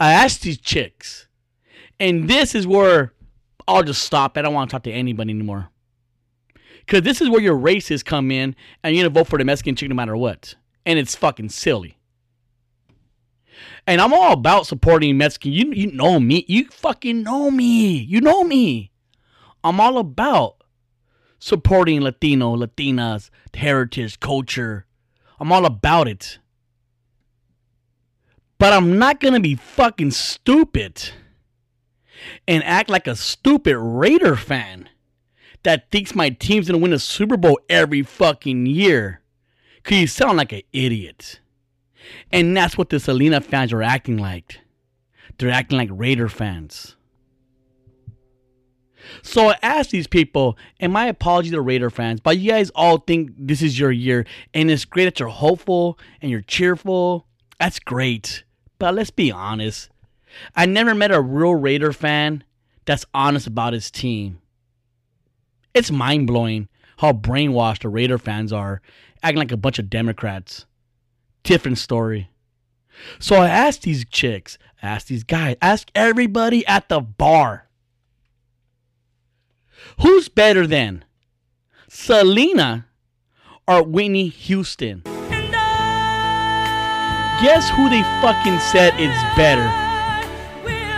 I 0.00 0.12
asked 0.12 0.42
these 0.42 0.58
chicks, 0.58 1.28
and 2.00 2.28
this 2.28 2.54
is 2.54 2.66
where 2.66 3.12
I'll 3.68 3.82
just 3.82 4.02
stop. 4.02 4.36
I 4.36 4.42
don't 4.42 4.54
want 4.54 4.70
to 4.70 4.74
talk 4.74 4.82
to 4.84 4.90
anybody 4.90 5.30
anymore. 5.30 5.68
Because 6.78 7.02
this 7.02 7.20
is 7.20 7.28
where 7.28 7.40
your 7.40 7.56
racists 7.56 8.04
come 8.04 8.30
in 8.32 8.56
and 8.82 8.96
you're 8.96 9.04
going 9.04 9.14
to 9.14 9.20
vote 9.20 9.28
for 9.28 9.38
the 9.38 9.44
Mexican 9.44 9.76
chick 9.76 9.88
no 9.88 9.94
matter 9.94 10.16
what. 10.16 10.56
And 10.84 10.98
it's 10.98 11.14
fucking 11.14 11.50
silly. 11.50 11.98
And 13.86 14.00
I'm 14.00 14.12
all 14.12 14.32
about 14.32 14.66
supporting 14.66 15.18
Mexican. 15.18 15.52
You, 15.52 15.72
you 15.72 15.92
know 15.92 16.18
me. 16.18 16.44
You 16.48 16.66
fucking 16.68 17.22
know 17.22 17.50
me. 17.50 17.98
You 17.98 18.20
know 18.20 18.42
me. 18.42 18.90
I'm 19.62 19.80
all 19.80 19.98
about 19.98 20.64
supporting 21.38 22.00
Latino, 22.00 22.56
Latinas, 22.56 23.30
heritage, 23.54 24.18
culture. 24.18 24.86
I'm 25.38 25.52
all 25.52 25.66
about 25.66 26.08
it. 26.08 26.38
But 28.60 28.74
I'm 28.74 28.98
not 28.98 29.20
going 29.20 29.32
to 29.32 29.40
be 29.40 29.54
fucking 29.54 30.10
stupid 30.10 31.12
and 32.46 32.62
act 32.62 32.90
like 32.90 33.06
a 33.06 33.16
stupid 33.16 33.78
Raider 33.78 34.36
fan 34.36 34.90
that 35.62 35.90
thinks 35.90 36.14
my 36.14 36.28
team's 36.28 36.68
going 36.68 36.78
to 36.78 36.82
win 36.82 36.92
a 36.92 36.98
Super 36.98 37.38
Bowl 37.38 37.58
every 37.70 38.02
fucking 38.02 38.66
year. 38.66 39.22
Because 39.76 39.98
you 39.98 40.06
sound 40.06 40.36
like 40.36 40.52
an 40.52 40.60
idiot. 40.74 41.40
And 42.30 42.54
that's 42.54 42.76
what 42.76 42.90
the 42.90 43.00
Selena 43.00 43.40
fans 43.40 43.72
are 43.72 43.82
acting 43.82 44.18
like. 44.18 44.60
They're 45.38 45.48
acting 45.48 45.78
like 45.78 45.88
Raider 45.90 46.28
fans. 46.28 46.96
So 49.22 49.48
I 49.48 49.56
asked 49.62 49.90
these 49.90 50.06
people, 50.06 50.58
and 50.78 50.92
my 50.92 51.06
apology 51.06 51.48
to 51.48 51.62
Raider 51.62 51.88
fans, 51.88 52.20
but 52.20 52.36
you 52.36 52.50
guys 52.50 52.68
all 52.74 52.98
think 52.98 53.30
this 53.38 53.62
is 53.62 53.78
your 53.78 53.90
year, 53.90 54.26
and 54.52 54.70
it's 54.70 54.84
great 54.84 55.06
that 55.06 55.18
you're 55.18 55.30
hopeful 55.30 55.98
and 56.20 56.30
you're 56.30 56.42
cheerful. 56.42 57.26
That's 57.58 57.78
great. 57.78 58.44
But 58.80 58.94
let's 58.94 59.10
be 59.10 59.30
honest. 59.30 59.90
I 60.56 60.64
never 60.64 60.94
met 60.94 61.12
a 61.12 61.20
real 61.20 61.54
Raider 61.54 61.92
fan 61.92 62.42
that's 62.86 63.04
honest 63.12 63.46
about 63.46 63.74
his 63.74 63.90
team. 63.90 64.40
It's 65.74 65.90
mind 65.90 66.26
blowing 66.26 66.68
how 66.96 67.12
brainwashed 67.12 67.82
the 67.82 67.90
Raider 67.90 68.16
fans 68.18 68.52
are, 68.52 68.80
acting 69.22 69.38
like 69.38 69.52
a 69.52 69.58
bunch 69.58 69.78
of 69.78 69.90
Democrats. 69.90 70.64
Different 71.42 71.76
story. 71.76 72.30
So 73.18 73.36
I 73.36 73.48
asked 73.48 73.82
these 73.82 74.06
chicks, 74.06 74.56
asked 74.82 75.08
these 75.08 75.24
guys, 75.24 75.56
asked 75.60 75.92
everybody 75.94 76.66
at 76.66 76.88
the 76.88 77.00
bar. 77.00 77.68
Who's 80.00 80.30
better 80.30 80.66
than 80.66 81.04
Selena 81.86 82.86
or 83.68 83.82
Whitney 83.82 84.28
Houston? 84.28 85.02
Guess 87.42 87.70
who 87.70 87.88
they 87.88 88.02
fucking 88.20 88.58
said 88.58 88.92
is 89.00 89.16
better? 89.34 89.64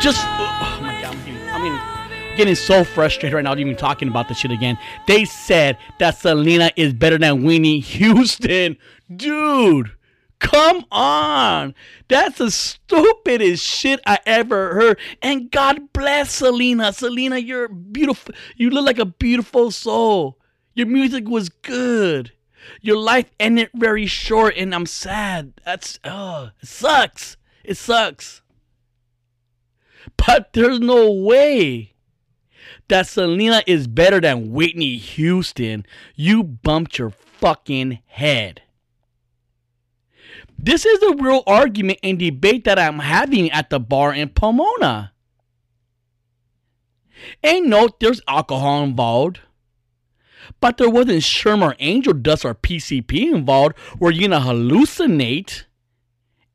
Just, 0.01 0.21
oh, 0.25 0.59
oh 0.61 0.79
my 0.83 1.01
god, 1.01 1.15
I'm 1.15 1.25
getting, 1.25 1.49
I 1.51 1.59
mean, 1.63 1.73
getting 1.73 2.37
getting 2.37 2.55
so 2.57 2.83
frustrated 2.83 3.35
right 3.35 3.45
now, 3.45 3.55
even 3.55 3.77
talking 3.77 4.09
about 4.09 4.29
this 4.29 4.39
shit 4.39 4.51
again. 4.51 4.77
They 5.07 5.25
said 5.25 5.79
that 6.01 6.19
Selena 6.19 6.73
is 6.75 6.93
better 6.95 7.17
than 7.17 7.45
Whitney 7.45 7.79
Houston. 7.79 8.77
Dude, 9.15 9.93
come 10.41 10.85
on. 10.91 11.77
That's 12.09 12.39
the 12.39 12.51
stupidest 12.51 13.65
shit 13.65 14.01
I 14.05 14.19
ever 14.27 14.75
heard. 14.75 14.99
And 15.23 15.49
God 15.49 15.93
bless 15.93 16.33
Selena. 16.33 16.93
Selena, 16.93 17.39
you're 17.39 17.69
beautiful. 17.69 18.35
You 18.57 18.71
look 18.71 18.85
like 18.85 18.99
a 18.99 19.07
beautiful 19.07 19.71
soul. 19.71 20.39
Your 20.75 20.89
music 20.89 21.29
was 21.29 21.51
good. 21.51 22.33
Your 22.81 22.97
life 22.97 23.31
ended 23.41 23.71
very 23.75 24.07
short, 24.07 24.55
and 24.57 24.75
I'm 24.75 24.87
sad. 24.87 25.55
That's 25.65 25.99
oh, 26.05 26.51
it 26.61 26.69
sucks. 26.69 27.37
It 27.65 27.77
sucks. 27.77 28.43
But 30.17 30.53
there's 30.53 30.81
no 30.81 31.11
way 31.13 31.95
that 32.89 33.07
Selena 33.07 33.63
is 33.67 33.87
better 33.87 34.21
than 34.21 34.53
Whitney 34.53 34.97
Houston. 34.97 35.87
You 36.15 36.43
bumped 36.43 36.99
your 36.99 37.11
fucking 37.11 38.01
head. 38.07 38.63
This 40.59 40.87
is 40.87 41.01
the 41.01 41.17
real 41.19 41.43
argument 41.47 41.99
and 42.03 42.19
debate 42.19 42.65
that 42.65 42.79
I'm 42.79 43.01
having 43.01 43.51
at 43.51 43.71
the 43.71 43.81
bar 43.81 44.15
in 44.15 44.29
Pomona. 44.29 45.13
And 47.43 47.69
note 47.69 47.99
there's 48.01 48.21
alcohol 48.29 48.85
involved. 48.85 49.41
But 50.61 50.79
there 50.79 50.91
wasn't 50.91 51.23
Sherm 51.23 51.63
or 51.63 51.77
angel 51.79 52.13
dust 52.13 52.45
or 52.45 52.55
PCP 52.55 53.33
involved 53.33 53.79
where 53.99 54.13
you're 54.13 54.29
gonna 54.29 54.45
hallucinate 54.45 55.65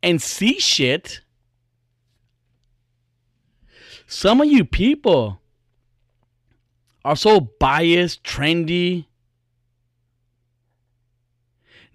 and 0.03 0.21
see 0.21 0.59
shit. 0.59 1.21
Some 4.07 4.41
of 4.41 4.47
you 4.47 4.63
people 4.63 5.41
are 7.03 7.15
so 7.15 7.39
biased, 7.59 8.23
trendy. 8.23 9.05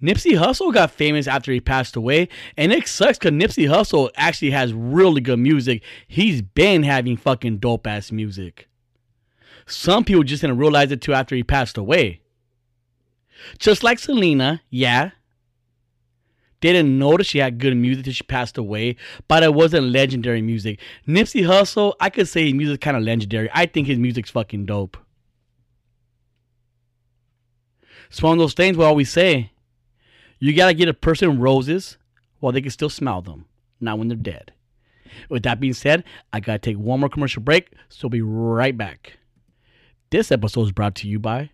Nipsey 0.03 0.37
Hussle 0.37 0.75
got 0.75 0.91
famous 0.91 1.29
after 1.29 1.53
he 1.53 1.61
passed 1.61 1.95
away, 1.95 2.29
and 2.57 2.73
it 2.73 2.89
sucks 2.89 3.19
because 3.19 3.31
Nipsey 3.33 3.69
Hussle 3.69 4.11
actually 4.17 4.51
has 4.51 4.73
really 4.73 5.21
good 5.21 5.39
music. 5.39 5.83
He's 6.09 6.43
been 6.43 6.83
having 6.83 7.17
fucking 7.17 7.59
dope 7.59 7.87
ass 7.87 8.11
music. 8.11 8.69
Some 9.67 10.05
people 10.05 10.23
just 10.23 10.43
didn't 10.43 10.59
realize 10.59 10.91
it 10.91 11.01
too 11.01 11.15
after 11.15 11.35
he 11.35 11.43
passed 11.43 11.77
away. 11.77 12.21
Just 13.59 13.83
like 13.83 13.99
Selena, 13.99 14.63
yeah. 14.71 15.11
They 16.61 16.73
didn't 16.73 16.97
notice 16.97 17.27
she 17.27 17.39
had 17.39 17.59
good 17.59 17.77
music 17.77 18.05
till 18.05 18.15
she 18.15 18.23
passed 18.23 18.57
away, 18.57 18.97
but 19.27 19.43
it 19.43 19.53
wasn't 19.53 19.89
legendary 19.89 20.43
music. 20.43 20.79
Nipsey 21.09 21.43
Hussle, 21.45 21.95
I 21.99 22.09
could 22.09 22.29
say 22.29 22.45
his 22.45 22.55
music 22.55 22.81
kind 22.81 22.97
of 22.97 23.03
legendary. 23.03 23.51
I 23.53 23.67
think 23.67 23.89
his 23.89 23.99
music's 23.99 24.31
fucking 24.31 24.67
dope. 24.67 24.97
It's 28.09 28.23
one 28.23 28.35
of 28.35 28.39
those 28.39 28.55
things 28.55 28.77
where 28.77 28.87
we 28.87 28.91
always 28.91 29.11
say 29.11 29.53
you 30.39 30.55
gotta 30.55 30.75
get 30.75 30.89
a 30.89 30.95
person 30.95 31.41
roses 31.41 31.99
while 32.39 32.53
they 32.53 32.61
can 32.61 32.71
still 32.71 32.91
smell 32.91 33.23
them, 33.23 33.47
not 33.81 33.99
when 33.99 34.09
they're 34.09 34.17
dead. 34.17 34.53
With 35.29 35.43
that 35.45 35.61
being 35.61 35.73
said, 35.73 36.05
I 36.33 36.41
gotta 36.41 36.59
take 36.59 36.77
one 36.77 37.01
more 37.01 37.09
commercial 37.09 37.43
break, 37.43 37.73
so 37.89 38.07
I'll 38.07 38.11
be 38.11 38.23
right 38.23 38.77
back. 38.77 39.19
This 40.13 40.31
episode 40.31 40.65
is 40.65 40.73
brought 40.73 40.97
to 40.97 41.09
you 41.09 41.19
by. 41.19 41.49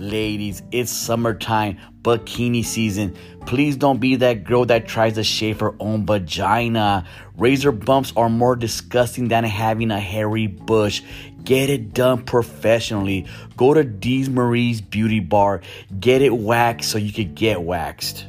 Ladies, 0.00 0.64
it's 0.72 0.90
summertime, 0.90 1.78
bikini 2.02 2.64
season. 2.64 3.14
Please 3.46 3.76
don't 3.76 4.00
be 4.00 4.16
that 4.16 4.42
girl 4.42 4.64
that 4.64 4.88
tries 4.88 5.12
to 5.12 5.22
shave 5.22 5.60
her 5.60 5.76
own 5.78 6.06
vagina. 6.06 7.06
Razor 7.36 7.70
bumps 7.70 8.12
are 8.16 8.28
more 8.28 8.56
disgusting 8.56 9.28
than 9.28 9.44
having 9.44 9.92
a 9.92 10.00
hairy 10.00 10.48
bush. 10.48 11.00
Get 11.44 11.70
it 11.70 11.94
done 11.94 12.24
professionally. 12.24 13.28
Go 13.56 13.74
to 13.74 13.84
Dee's 13.84 14.28
Marie's 14.28 14.80
Beauty 14.80 15.20
Bar. 15.20 15.60
Get 16.00 16.20
it 16.20 16.36
waxed 16.36 16.90
so 16.90 16.98
you 16.98 17.12
can 17.12 17.32
get 17.34 17.62
waxed. 17.62 18.26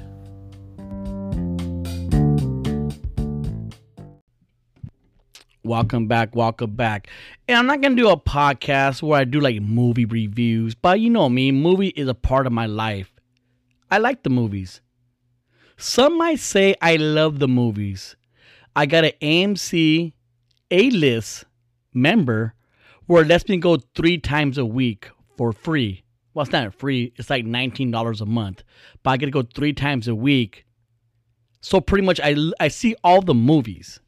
Welcome 5.65 6.06
back, 6.06 6.36
welcome 6.36 6.75
back. 6.75 7.08
And 7.47 7.58
I'm 7.58 7.65
not 7.65 7.82
gonna 7.82 7.95
do 7.95 8.10
a 8.10 8.19
podcast 8.19 9.01
where 9.01 9.19
I 9.19 9.23
do 9.23 9.39
like 9.39 9.63
movie 9.63 10.06
reviews, 10.06 10.75
but 10.75 10.99
you 10.99 11.10
know 11.10 11.28
me, 11.28 11.51
movie 11.51 11.88
is 11.88 12.08
a 12.08 12.13
part 12.13 12.45
of 12.45 12.54
my 12.54 12.67
life. 12.67 13.12
I 13.89 13.97
like 13.97 14.21
the 14.21 14.30
movies. 14.30 14.82
Some 15.75 16.19
might 16.19 16.38
say 16.38 16.75
I 16.84 16.97
love 16.97 17.39
the 17.39 17.47
movies. 17.47 18.15
I 18.75 18.86
got 18.86 19.06
an 19.06 19.13
AMC 19.23 20.13
A 20.69 20.89
list 20.91 21.45
member 21.95 22.54
where 23.08 23.23
it 23.23 23.28
lets 23.28 23.49
me 23.49 23.58
go 23.58 23.78
three 23.95 24.19
times 24.19 24.60
a 24.60 24.65
week 24.65 25.10
for 25.36 25.51
free. 25.51 26.04
Well, 26.36 26.43
it's 26.43 26.51
not 26.51 26.75
free, 26.75 27.12
it's 27.15 27.32
like 27.32 27.43
$19 27.43 28.21
a 28.21 28.25
month, 28.28 28.62
but 29.01 29.10
I 29.10 29.17
get 29.17 29.25
to 29.25 29.32
go 29.32 29.41
three 29.41 29.73
times 29.73 30.08
a 30.08 30.13
week. 30.13 30.63
So 31.62 31.82
pretty 31.82 32.06
much 32.06 32.19
I, 32.23 32.36
I 32.60 32.67
see 32.67 32.95
all 33.04 33.23
the 33.23 33.34
movies. 33.34 33.99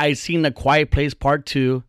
I 0.00 0.14
seen 0.14 0.40
The 0.40 0.50
Quiet 0.50 0.90
Place 0.90 1.12
Part 1.12 1.44
2. 1.44 1.84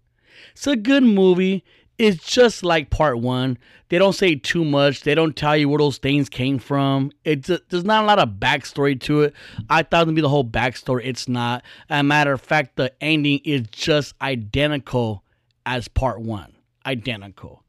It's 0.51 0.67
a 0.67 0.75
good 0.75 1.01
movie. 1.01 1.63
It's 1.97 2.25
just 2.25 2.61
like 2.61 2.89
Part 2.89 3.19
1. 3.19 3.57
They 3.87 3.97
don't 3.97 4.11
say 4.11 4.35
too 4.35 4.65
much. 4.65 5.03
They 5.03 5.15
don't 5.15 5.33
tell 5.33 5.55
you 5.55 5.69
where 5.69 5.77
those 5.77 5.97
things 5.97 6.27
came 6.27 6.59
from. 6.59 7.13
It's 7.23 7.49
a, 7.49 7.61
there's 7.69 7.85
not 7.85 8.03
a 8.03 8.07
lot 8.07 8.19
of 8.19 8.31
backstory 8.31 8.99
to 9.01 9.21
it. 9.21 9.33
I 9.69 9.83
thought 9.83 10.01
it'd 10.01 10.15
be 10.15 10.19
the 10.19 10.27
whole 10.27 10.43
backstory. 10.43 11.03
It's 11.05 11.29
not. 11.29 11.63
As 11.89 12.01
a 12.01 12.03
matter 12.03 12.33
of 12.33 12.41
fact, 12.41 12.75
the 12.75 12.91
ending 13.01 13.39
is 13.45 13.61
just 13.71 14.13
identical 14.21 15.23
as 15.65 15.87
Part 15.87 16.19
1. 16.19 16.53
Identical. 16.85 17.63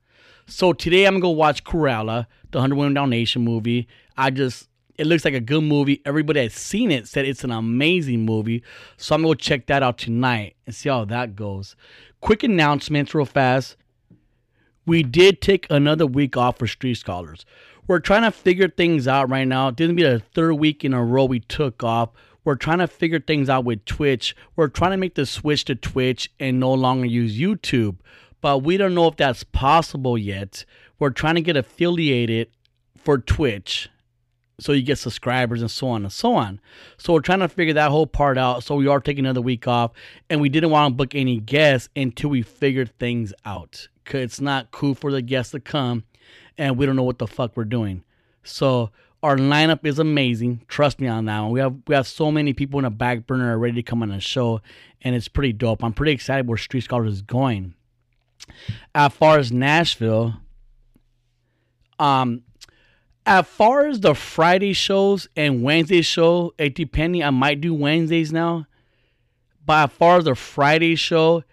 So 0.48 0.72
today 0.72 1.06
I'm 1.06 1.14
gonna 1.14 1.22
go 1.22 1.30
watch 1.30 1.62
Cruella, 1.62 2.26
the 2.50 2.58
100 2.58 2.74
Women 2.74 2.94
Dalmatian 2.94 3.44
movie. 3.44 3.86
I 4.16 4.30
just 4.30 4.68
it 5.02 5.08
looks 5.08 5.24
like 5.24 5.34
a 5.34 5.40
good 5.40 5.64
movie. 5.64 6.00
Everybody 6.06 6.42
that's 6.42 6.58
seen 6.58 6.92
it 6.92 7.08
said 7.08 7.24
it's 7.24 7.42
an 7.42 7.50
amazing 7.50 8.24
movie. 8.24 8.62
So 8.96 9.16
I'm 9.16 9.22
going 9.22 9.36
to 9.36 9.44
check 9.44 9.66
that 9.66 9.82
out 9.82 9.98
tonight 9.98 10.54
and 10.64 10.72
see 10.72 10.88
how 10.88 11.04
that 11.06 11.34
goes. 11.34 11.74
Quick 12.20 12.44
announcements, 12.44 13.12
real 13.12 13.24
fast. 13.24 13.76
We 14.86 15.02
did 15.02 15.40
take 15.40 15.66
another 15.70 16.06
week 16.06 16.36
off 16.36 16.58
for 16.58 16.68
Street 16.68 16.94
Scholars. 16.94 17.44
We're 17.88 17.98
trying 17.98 18.22
to 18.22 18.30
figure 18.30 18.68
things 18.68 19.08
out 19.08 19.28
right 19.28 19.46
now. 19.46 19.72
This 19.72 19.88
will 19.88 19.96
be 19.96 20.04
the 20.04 20.20
third 20.20 20.54
week 20.54 20.84
in 20.84 20.94
a 20.94 21.04
row 21.04 21.24
we 21.24 21.40
took 21.40 21.82
off. 21.82 22.10
We're 22.44 22.54
trying 22.54 22.78
to 22.78 22.86
figure 22.86 23.18
things 23.18 23.50
out 23.50 23.64
with 23.64 23.84
Twitch. 23.84 24.36
We're 24.54 24.68
trying 24.68 24.92
to 24.92 24.96
make 24.98 25.16
the 25.16 25.26
switch 25.26 25.64
to 25.64 25.74
Twitch 25.74 26.32
and 26.38 26.60
no 26.60 26.72
longer 26.72 27.06
use 27.06 27.36
YouTube. 27.36 27.96
But 28.40 28.58
we 28.58 28.76
don't 28.76 28.94
know 28.94 29.08
if 29.08 29.16
that's 29.16 29.42
possible 29.42 30.16
yet. 30.16 30.64
We're 31.00 31.10
trying 31.10 31.34
to 31.34 31.40
get 31.40 31.56
affiliated 31.56 32.50
for 32.96 33.18
Twitch 33.18 33.88
so 34.62 34.72
you 34.72 34.82
get 34.82 34.98
subscribers 34.98 35.60
and 35.60 35.70
so 35.70 35.88
on 35.88 36.02
and 36.04 36.12
so 36.12 36.34
on. 36.34 36.60
So 36.98 37.12
we're 37.12 37.20
trying 37.20 37.40
to 37.40 37.48
figure 37.48 37.74
that 37.74 37.90
whole 37.90 38.06
part 38.06 38.38
out. 38.38 38.64
So 38.64 38.74
we 38.76 38.86
are 38.86 39.00
taking 39.00 39.24
another 39.24 39.40
week 39.40 39.66
off, 39.66 39.92
and 40.30 40.40
we 40.40 40.48
didn't 40.48 40.70
want 40.70 40.92
to 40.92 40.96
book 40.96 41.14
any 41.14 41.40
guests 41.40 41.88
until 41.96 42.30
we 42.30 42.42
figured 42.42 42.96
things 42.98 43.32
out. 43.44 43.88
Cause 44.04 44.20
it's 44.20 44.40
not 44.40 44.70
cool 44.70 44.94
for 44.94 45.12
the 45.12 45.22
guests 45.22 45.52
to 45.52 45.60
come, 45.60 46.04
and 46.58 46.76
we 46.76 46.86
don't 46.86 46.96
know 46.96 47.02
what 47.02 47.18
the 47.18 47.26
fuck 47.26 47.56
we're 47.56 47.64
doing. 47.64 48.02
So 48.42 48.90
our 49.22 49.36
lineup 49.36 49.84
is 49.84 49.98
amazing. 49.98 50.62
Trust 50.66 51.00
me 51.00 51.06
on 51.06 51.26
that 51.26 51.40
one. 51.40 51.50
We 51.50 51.60
have 51.60 51.76
we 51.86 51.94
have 51.94 52.08
so 52.08 52.32
many 52.32 52.52
people 52.52 52.80
in 52.80 52.84
the 52.84 52.90
back 52.90 53.26
burner 53.26 53.56
ready 53.56 53.74
to 53.74 53.82
come 53.82 54.02
on 54.02 54.08
the 54.08 54.20
show, 54.20 54.60
and 55.02 55.14
it's 55.14 55.28
pretty 55.28 55.52
dope. 55.52 55.84
I'm 55.84 55.92
pretty 55.92 56.12
excited 56.12 56.48
where 56.48 56.58
Street 56.58 56.82
Scholars 56.82 57.12
is 57.12 57.22
going. 57.22 57.74
As 58.94 59.12
far 59.12 59.38
as 59.38 59.52
Nashville, 59.52 60.34
um, 62.00 62.42
as 63.26 63.46
far 63.46 63.86
as 63.86 64.00
the 64.00 64.14
Friday 64.14 64.72
shows 64.72 65.28
and 65.36 65.62
Wednesday 65.62 66.02
show, 66.02 66.54
it 66.58 66.74
depending, 66.74 67.22
I 67.22 67.30
might 67.30 67.60
do 67.60 67.72
Wednesdays 67.74 68.32
now. 68.32 68.66
But 69.64 69.90
as 69.90 69.96
far 69.96 70.18
as 70.18 70.24
the 70.24 70.34
Friday 70.34 70.96
show, 70.96 71.44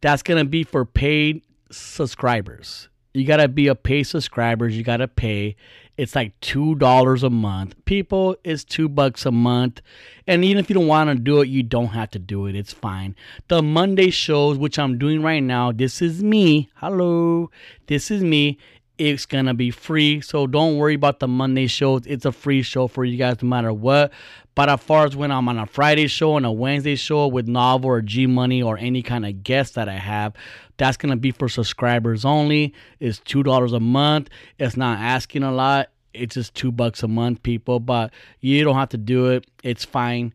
that's 0.00 0.22
gonna 0.22 0.44
be 0.44 0.64
for 0.64 0.84
paid 0.84 1.42
subscribers. 1.70 2.88
You 3.14 3.24
gotta 3.24 3.46
be 3.46 3.68
a 3.68 3.74
paid 3.74 4.04
subscribers. 4.04 4.76
You 4.76 4.82
gotta 4.82 5.06
pay. 5.06 5.54
It's 5.96 6.16
like 6.16 6.38
two 6.40 6.74
dollars 6.76 7.22
a 7.22 7.30
month. 7.30 7.76
People, 7.84 8.34
it's 8.42 8.64
two 8.64 8.88
bucks 8.88 9.26
a 9.26 9.30
month. 9.30 9.80
And 10.26 10.44
even 10.44 10.58
if 10.58 10.70
you 10.70 10.74
don't 10.74 10.86
want 10.86 11.10
to 11.10 11.14
do 11.14 11.40
it, 11.42 11.48
you 11.48 11.62
don't 11.62 11.88
have 11.88 12.10
to 12.12 12.18
do 12.18 12.46
it. 12.46 12.56
It's 12.56 12.72
fine. 12.72 13.14
The 13.48 13.62
Monday 13.62 14.10
shows, 14.10 14.56
which 14.56 14.78
I'm 14.78 14.98
doing 14.98 15.22
right 15.22 15.42
now, 15.42 15.70
this 15.70 16.00
is 16.00 16.22
me. 16.22 16.70
Hello, 16.76 17.50
this 17.86 18.10
is 18.10 18.24
me 18.24 18.58
it's 18.98 19.26
gonna 19.26 19.54
be 19.54 19.70
free. 19.70 20.20
So 20.20 20.46
don't 20.46 20.76
worry 20.76 20.94
about 20.94 21.20
the 21.20 21.28
Monday 21.28 21.66
shows. 21.66 22.02
It's 22.06 22.24
a 22.24 22.32
free 22.32 22.62
show 22.62 22.86
for 22.86 23.04
you 23.04 23.16
guys 23.16 23.42
no 23.42 23.48
matter 23.48 23.72
what. 23.72 24.12
But 24.54 24.68
as 24.68 24.80
far 24.80 25.06
as 25.06 25.16
when 25.16 25.30
I'm 25.30 25.48
on 25.48 25.58
a 25.58 25.66
Friday 25.66 26.06
show 26.08 26.36
and 26.36 26.44
a 26.44 26.52
Wednesday 26.52 26.96
show 26.96 27.26
with 27.26 27.48
Novel 27.48 27.88
or 27.88 28.02
G 28.02 28.26
Money 28.26 28.62
or 28.62 28.76
any 28.76 29.02
kind 29.02 29.24
of 29.24 29.42
guest 29.42 29.74
that 29.76 29.88
I 29.88 29.96
have, 29.96 30.34
that's 30.76 30.96
gonna 30.96 31.16
be 31.16 31.30
for 31.30 31.48
subscribers 31.48 32.24
only. 32.24 32.74
It's 33.00 33.18
two 33.18 33.42
dollars 33.42 33.72
a 33.72 33.80
month. 33.80 34.28
It's 34.58 34.76
not 34.76 34.98
asking 34.98 35.42
a 35.42 35.52
lot. 35.52 35.88
It's 36.12 36.34
just 36.34 36.54
two 36.54 36.70
bucks 36.70 37.02
a 37.02 37.08
month, 37.08 37.42
people. 37.42 37.80
But 37.80 38.12
you 38.40 38.62
don't 38.62 38.76
have 38.76 38.90
to 38.90 38.98
do 38.98 39.28
it. 39.28 39.46
It's 39.62 39.84
fine. 39.84 40.34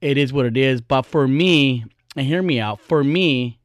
It 0.00 0.16
is 0.16 0.32
what 0.32 0.46
it 0.46 0.56
is. 0.56 0.80
But 0.80 1.02
for 1.02 1.26
me, 1.26 1.84
and 2.14 2.26
hear 2.26 2.42
me 2.42 2.60
out, 2.60 2.80
for 2.80 3.02
me, 3.02 3.58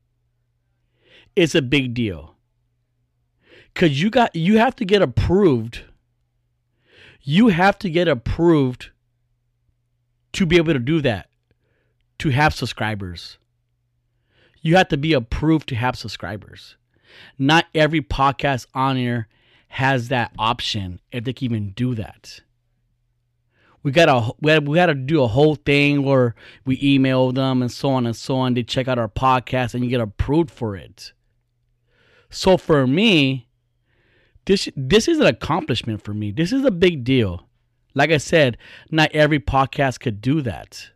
it's 1.35 1.55
a 1.55 1.61
big 1.61 1.93
deal 1.93 2.30
because 3.73 4.01
you 4.01 4.09
got 4.09 4.35
you 4.35 4.57
have 4.57 4.75
to 4.77 4.85
get 4.85 5.01
approved. 5.01 5.83
You 7.21 7.49
have 7.49 7.77
to 7.79 7.89
get 7.89 8.07
approved 8.07 8.89
to 10.33 10.45
be 10.45 10.57
able 10.57 10.73
to 10.73 10.79
do 10.79 11.01
that 11.01 11.29
to 12.19 12.29
have 12.29 12.53
subscribers. 12.53 13.37
You 14.61 14.75
have 14.75 14.89
to 14.89 14.97
be 14.97 15.13
approved 15.13 15.69
to 15.69 15.75
have 15.75 15.95
subscribers. 15.95 16.77
Not 17.37 17.65
every 17.75 18.01
podcast 18.01 18.67
on 18.73 18.95
here 18.95 19.27
has 19.69 20.09
that 20.09 20.31
option 20.37 20.99
if 21.11 21.23
they 21.23 21.33
can 21.33 21.45
even 21.45 21.71
do 21.71 21.95
that. 21.95 22.41
We 23.83 23.91
gotta 23.91 24.33
we 24.39 24.51
gotta, 24.51 24.61
we 24.69 24.75
gotta 24.75 24.93
do 24.93 25.23
a 25.23 25.27
whole 25.27 25.55
thing 25.55 26.03
where 26.03 26.35
we 26.65 26.79
email 26.83 27.31
them 27.31 27.61
and 27.61 27.71
so 27.71 27.89
on 27.89 28.05
and 28.05 28.15
so 28.15 28.35
on. 28.35 28.53
They 28.53 28.63
check 28.63 28.87
out 28.87 28.99
our 28.99 29.09
podcast 29.09 29.73
and 29.73 29.83
you 29.83 29.89
get 29.89 30.01
approved 30.01 30.51
for 30.51 30.75
it. 30.75 31.13
So 32.29 32.57
for 32.57 32.85
me 32.85 33.47
this 34.45 34.69
this 34.75 35.07
is 35.07 35.19
an 35.19 35.27
accomplishment 35.27 36.03
for 36.03 36.13
me. 36.13 36.31
This 36.31 36.51
is 36.51 36.65
a 36.65 36.71
big 36.71 37.03
deal. 37.03 37.47
Like 37.93 38.11
I 38.11 38.17
said, 38.17 38.57
not 38.89 39.11
every 39.13 39.39
podcast 39.39 39.99
could 39.99 40.21
do 40.21 40.41
that. 40.41 40.89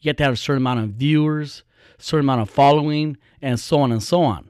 You 0.00 0.10
have 0.10 0.16
to 0.16 0.24
have 0.24 0.34
a 0.34 0.36
certain 0.36 0.62
amount 0.62 0.80
of 0.80 0.90
viewers, 0.90 1.64
certain 1.98 2.24
amount 2.24 2.42
of 2.42 2.50
following, 2.50 3.16
and 3.42 3.58
so 3.58 3.80
on 3.80 3.92
and 3.92 4.02
so 4.02 4.22
on. 4.22 4.48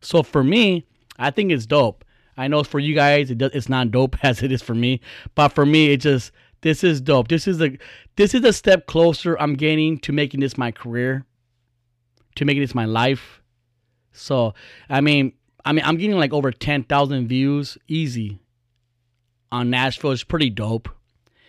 So 0.00 0.22
for 0.22 0.44
me, 0.44 0.86
I 1.18 1.30
think 1.30 1.50
it's 1.50 1.66
dope. 1.66 2.04
I 2.36 2.48
know 2.48 2.62
for 2.64 2.78
you 2.78 2.94
guys, 2.94 3.30
it 3.30 3.38
does, 3.38 3.52
it's 3.54 3.68
not 3.68 3.90
dope 3.90 4.16
as 4.24 4.42
it 4.42 4.52
is 4.52 4.62
for 4.62 4.74
me, 4.74 5.00
but 5.34 5.48
for 5.48 5.64
me, 5.66 5.92
it 5.92 5.98
just 5.98 6.32
this 6.60 6.84
is 6.84 7.00
dope. 7.00 7.28
This 7.28 7.46
is 7.46 7.60
a 7.60 7.76
this 8.16 8.34
is 8.34 8.44
a 8.44 8.52
step 8.52 8.86
closer 8.86 9.36
I'm 9.40 9.54
getting 9.54 9.98
to 9.98 10.12
making 10.12 10.40
this 10.40 10.56
my 10.56 10.70
career, 10.70 11.24
to 12.36 12.44
making 12.44 12.62
this 12.62 12.74
my 12.74 12.84
life. 12.84 13.42
So 14.12 14.54
I 14.88 15.00
mean, 15.00 15.32
I 15.64 15.72
mean, 15.72 15.84
I'm 15.84 15.96
getting 15.96 16.16
like 16.16 16.32
over 16.32 16.52
ten 16.52 16.84
thousand 16.84 17.28
views 17.28 17.78
easy 17.88 18.38
on 19.50 19.70
Nashville. 19.70 20.12
It's 20.12 20.24
pretty 20.24 20.50
dope. 20.50 20.88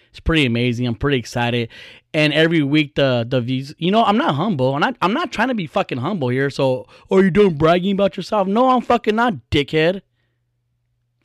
It's 0.10 0.20
pretty 0.22 0.46
amazing. 0.46 0.88
I'm 0.88 0.96
pretty 0.96 1.18
excited. 1.18 1.68
And 2.14 2.32
every 2.34 2.64
week 2.64 2.96
the 2.96 3.26
the 3.28 3.42
views, 3.42 3.74
you 3.78 3.92
know, 3.92 4.04
I'm 4.04 4.18
not 4.18 4.36
humble. 4.36 4.74
I'm 4.74 4.80
not 4.80 4.96
I'm 5.02 5.14
not 5.14 5.32
trying 5.32 5.50
to 5.50 5.56
be 5.56 5.68
fucking 5.68 5.98
humble 5.98 6.30
here. 6.30 6.50
So, 6.50 6.88
are 7.12 7.22
you 7.22 7.32
doing 7.32 7.56
bragging 7.56 7.92
about 7.92 8.16
yourself? 8.16 8.48
No, 8.48 8.70
I'm 8.70 8.82
fucking 8.82 9.16
not, 9.16 9.34
dickhead. 9.52 10.02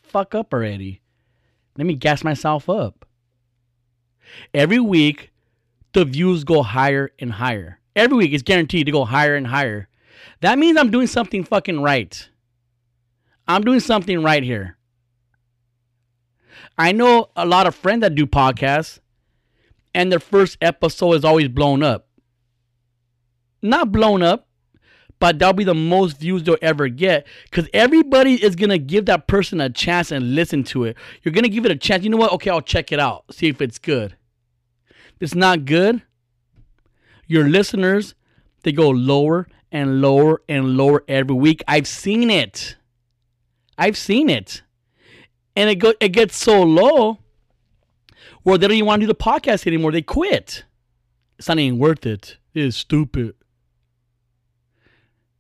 Fuck 0.03 0.35
up 0.35 0.53
already. 0.53 1.03
Let 1.77 1.87
me 1.87 1.95
gas 1.95 2.25
myself 2.25 2.69
up. 2.69 3.07
Every 4.53 4.81
week, 4.81 5.31
the 5.93 6.05
views 6.05 6.45
go 6.45 6.63
higher 6.63 7.13
and 7.19 7.33
higher. 7.33 7.79
Every 7.95 8.17
week, 8.17 8.33
it's 8.33 8.43
guaranteed 8.43 8.87
to 8.87 8.93
go 8.93 9.05
higher 9.05 9.37
and 9.37 9.47
higher. 9.47 9.89
That 10.41 10.59
means 10.59 10.79
I'm 10.79 10.91
doing 10.91 11.07
something 11.07 11.45
fucking 11.45 11.83
right. 11.83 12.29
I'm 13.55 13.63
doing 13.63 13.81
something 13.81 14.23
right 14.23 14.43
here. 14.43 14.77
I 16.79 16.93
know 16.93 17.31
a 17.37 17.45
lot 17.45 17.67
of 17.67 17.75
friends 17.75 18.01
that 18.03 18.15
do 18.15 18.27
podcasts, 18.27 19.01
and 19.95 20.11
their 20.11 20.21
first 20.21 20.57
episode 20.61 21.13
is 21.13 21.25
always 21.25 21.49
blown 21.49 21.83
up. 21.83 22.09
Not 23.61 23.93
blown 23.93 24.23
up, 24.23 24.49
but 25.19 25.39
that'll 25.39 25.53
be 25.53 25.65
the 25.65 25.75
most 25.75 26.19
views 26.19 26.43
they'll 26.43 26.57
ever 26.63 26.89
get 26.89 27.27
because 27.45 27.69
everybody 27.75 28.43
is 28.43 28.57
gonna 28.57 28.79
give 28.79 29.07
that 29.07 29.27
person 29.27 29.61
a 29.61 29.69
chance 29.69 30.11
and 30.11 30.35
listen 30.35 30.65
to 30.65 30.85
it. 30.85 30.97
You're 31.23 31.35
gonna 31.35 31.49
give 31.49 31.67
it 31.67 31.71
a 31.71 31.77
chance. 31.77 32.03
You 32.05 32.11
know 32.11 32.17
what? 32.17 32.33
Okay, 32.33 32.51
I'll 32.51 32.63
check 32.63 32.93
it 32.93 32.99
out, 32.99 33.25
see 33.31 33.49
if 33.49 33.61
it's 33.61 33.79
good. 33.79 34.17
If 34.89 35.23
it's 35.23 35.35
not 35.35 35.67
good, 35.67 36.03
your 37.27 37.49
listeners 37.49 38.15
they 38.63 38.73
go 38.73 38.91
lower 38.91 39.47
and 39.73 40.01
lower 40.01 40.43
and 40.49 40.77
lower 40.77 41.05
every 41.09 41.37
week. 41.37 41.63
I've 41.69 41.87
seen 41.87 42.31
it. 42.31 42.77
I've 43.81 43.97
seen 43.97 44.29
it 44.29 44.61
and 45.57 45.71
it 45.71 45.77
go 45.77 45.95
it 46.01 46.11
gets 46.11 46.37
so 46.37 46.63
low 46.63 47.19
where 48.43 48.59
they 48.59 48.69
don't 48.69 48.77
even 48.77 48.87
want 48.87 49.01
to 49.01 49.07
do 49.07 49.13
the 49.13 49.15
podcast 49.15 49.67
anymore. 49.67 49.91
They 49.91 50.03
quit. 50.03 50.65
It's 51.39 51.49
not 51.49 51.59
even 51.59 51.79
worth 51.79 52.05
it. 52.05 52.37
It 52.53 52.63
is 52.63 52.77
stupid. 52.77 53.35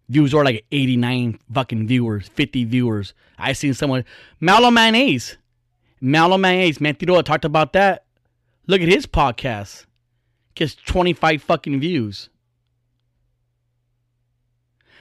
Views 0.09 0.33
are 0.33 0.43
like 0.43 0.65
89 0.73 1.39
fucking 1.53 1.87
viewers, 1.87 2.29
50 2.29 2.65
viewers. 2.65 3.13
I 3.39 3.53
seen 3.53 3.75
someone 3.75 4.07
Malo 4.41 4.71
Mayonnaise. 4.71 5.37
Malo 6.01 6.39
Mayonnaise, 6.39 6.81
man, 6.81 6.97
I 6.99 7.23
talked 7.23 7.45
about 7.45 7.75
that. 7.75 8.07
Look 8.67 8.81
at 8.81 8.89
his 8.89 9.07
podcast. 9.07 9.85
Gets 10.55 10.77
25 10.77 11.43
fucking 11.43 11.79
views. 11.79 12.31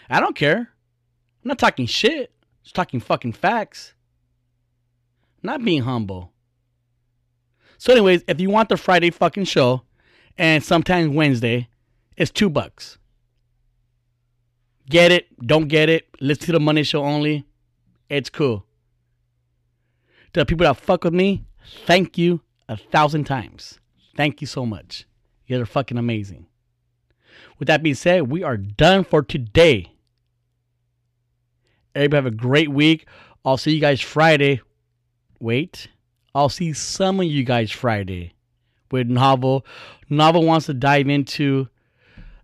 I 0.10 0.20
don't 0.20 0.36
care. 0.36 0.58
I'm 0.58 1.48
not 1.48 1.58
talking 1.58 1.86
shit. 1.86 2.34
Just 2.70 2.76
talking 2.76 3.00
fucking 3.00 3.34
facts 3.34 3.96
not 5.42 5.66
being 5.66 5.82
humble. 5.82 6.32
So, 7.80 7.92
anyways, 7.92 8.24
if 8.28 8.40
you 8.40 8.52
want 8.52 8.70
the 8.70 8.78
Friday 8.78 9.10
fucking 9.10 9.46
show, 9.46 9.82
and 10.38 10.64
sometimes 10.64 11.10
Wednesday, 11.16 11.68
it's 12.16 12.30
two 12.30 12.48
bucks. 12.48 13.00
Get 14.88 15.12
it, 15.12 15.26
don't 15.44 15.68
get 15.68 15.90
it, 15.90 16.10
listen 16.22 16.46
to 16.46 16.52
the 16.52 16.60
Monday 16.60 16.84
show 16.84 17.04
only. 17.04 17.44
It's 18.08 18.30
cool. 18.30 18.68
To 20.34 20.42
the 20.42 20.46
people 20.46 20.68
that 20.68 20.78
fuck 20.78 21.06
with 21.06 21.14
me, 21.16 21.46
thank 21.88 22.20
you 22.20 22.40
a 22.68 22.78
thousand 22.78 23.24
times. 23.24 23.80
Thank 24.16 24.42
you 24.42 24.48
so 24.48 24.64
much. 24.64 25.08
You 25.48 25.56
guys 25.56 25.64
are 25.64 25.66
fucking 25.66 25.98
amazing. 25.98 26.46
With 27.58 27.68
that 27.68 27.82
being 27.82 27.96
said, 27.96 28.30
we 28.30 28.44
are 28.44 28.58
done 28.58 29.06
for 29.06 29.24
today. 29.24 29.92
Everybody 31.96 32.24
have 32.24 32.34
a 32.34 32.36
great 32.36 32.70
week. 32.70 33.08
I'll 33.46 33.58
see 33.58 33.74
you 33.74 33.82
guys 33.82 34.02
Friday 34.02 34.62
wait. 35.40 35.88
I'll 36.36 36.50
see 36.50 36.74
some 36.74 37.20
of 37.20 37.26
you 37.26 37.44
guys 37.44 37.72
Friday 37.72 38.34
with 38.92 39.08
Novel. 39.08 39.66
Novel 40.10 40.46
wants 40.46 40.68
to 40.68 40.74
dive 40.74 41.10
into. 41.10 41.68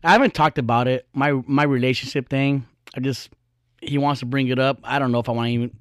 I 0.03 0.11
haven't 0.11 0.33
talked 0.33 0.57
about 0.57 0.87
it. 0.87 1.07
My 1.13 1.33
my 1.47 1.63
relationship 1.63 2.29
thing. 2.29 2.65
I 2.95 2.99
just 2.99 3.29
he 3.81 3.97
wants 3.97 4.19
to 4.21 4.25
bring 4.25 4.47
it 4.47 4.59
up. 4.59 4.79
I 4.83 4.99
don't 4.99 5.11
know 5.11 5.19
if 5.19 5.29
I 5.29 5.33
want 5.33 5.47
to 5.47 5.51
even. 5.51 5.77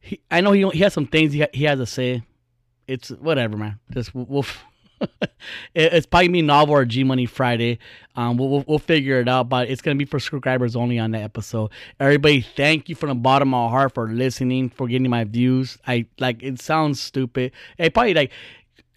He, 0.00 0.20
I 0.30 0.40
know 0.40 0.52
he 0.52 0.68
he 0.70 0.80
has 0.80 0.92
some 0.92 1.06
things 1.06 1.32
he 1.32 1.44
he 1.52 1.64
has 1.64 1.78
to 1.78 1.86
say. 1.86 2.22
It's 2.86 3.10
whatever, 3.10 3.56
man. 3.56 3.78
Just 3.92 4.14
we'll, 4.14 4.26
we'll 4.26 4.46
it's 5.74 6.06
probably 6.06 6.28
me 6.28 6.42
novel 6.42 6.74
or 6.74 6.84
G 6.84 7.04
Money 7.04 7.26
Friday. 7.26 7.78
Um, 8.16 8.36
we'll, 8.36 8.64
we'll, 8.66 8.78
figure 8.78 9.20
it 9.20 9.28
out, 9.28 9.48
but 9.48 9.68
it's 9.68 9.80
gonna 9.80 9.96
be 9.96 10.04
for 10.04 10.18
subscribers 10.18 10.74
only 10.74 10.98
on 10.98 11.12
that 11.12 11.22
episode. 11.22 11.70
Everybody, 12.00 12.40
thank 12.40 12.88
you 12.88 12.94
from 12.94 13.10
the 13.10 13.14
bottom 13.14 13.54
of 13.54 13.62
my 13.62 13.68
heart 13.68 13.94
for 13.94 14.08
listening, 14.08 14.70
for 14.70 14.88
getting 14.88 15.08
my 15.08 15.24
views. 15.24 15.78
I 15.86 16.06
like 16.18 16.42
it 16.42 16.60
sounds 16.60 17.00
stupid. 17.00 17.52
Hey, 17.76 17.90
probably 17.90 18.14
like 18.14 18.32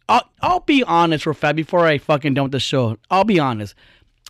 I'll 0.09 0.29
I'll 0.41 0.59
be 0.61 0.83
honest 0.83 1.23
for 1.23 1.33
fat 1.33 1.55
before 1.55 1.85
I 1.85 1.97
fucking 1.97 2.33
with 2.33 2.51
the 2.51 2.59
show. 2.59 2.97
I'll 3.09 3.23
be 3.23 3.39
honest. 3.39 3.75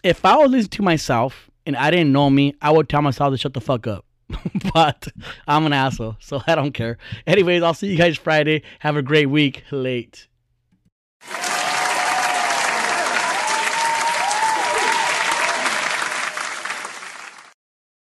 If 0.03 0.25
I 0.25 0.35
was 0.35 0.51
listening 0.51 0.69
to 0.69 0.81
myself 0.83 1.49
and 1.65 1.75
I 1.75 1.91
didn't 1.91 2.11
know 2.11 2.29
me, 2.29 2.55
I 2.61 2.71
would 2.71 2.89
tell 2.89 3.01
myself 3.01 3.33
to 3.33 3.37
shut 3.37 3.53
the 3.53 3.61
fuck 3.61 3.87
up. 3.87 4.05
but 4.73 5.07
I'm 5.47 5.65
an 5.65 5.73
asshole, 5.73 6.17
so 6.19 6.41
I 6.47 6.55
don't 6.55 6.73
care. 6.73 6.97
Anyways, 7.27 7.63
I'll 7.63 7.73
see 7.73 7.87
you 7.87 7.97
guys 7.97 8.17
Friday. 8.17 8.63
Have 8.79 8.95
a 8.95 9.01
great 9.01 9.27
week. 9.27 9.63
Late. 9.71 10.27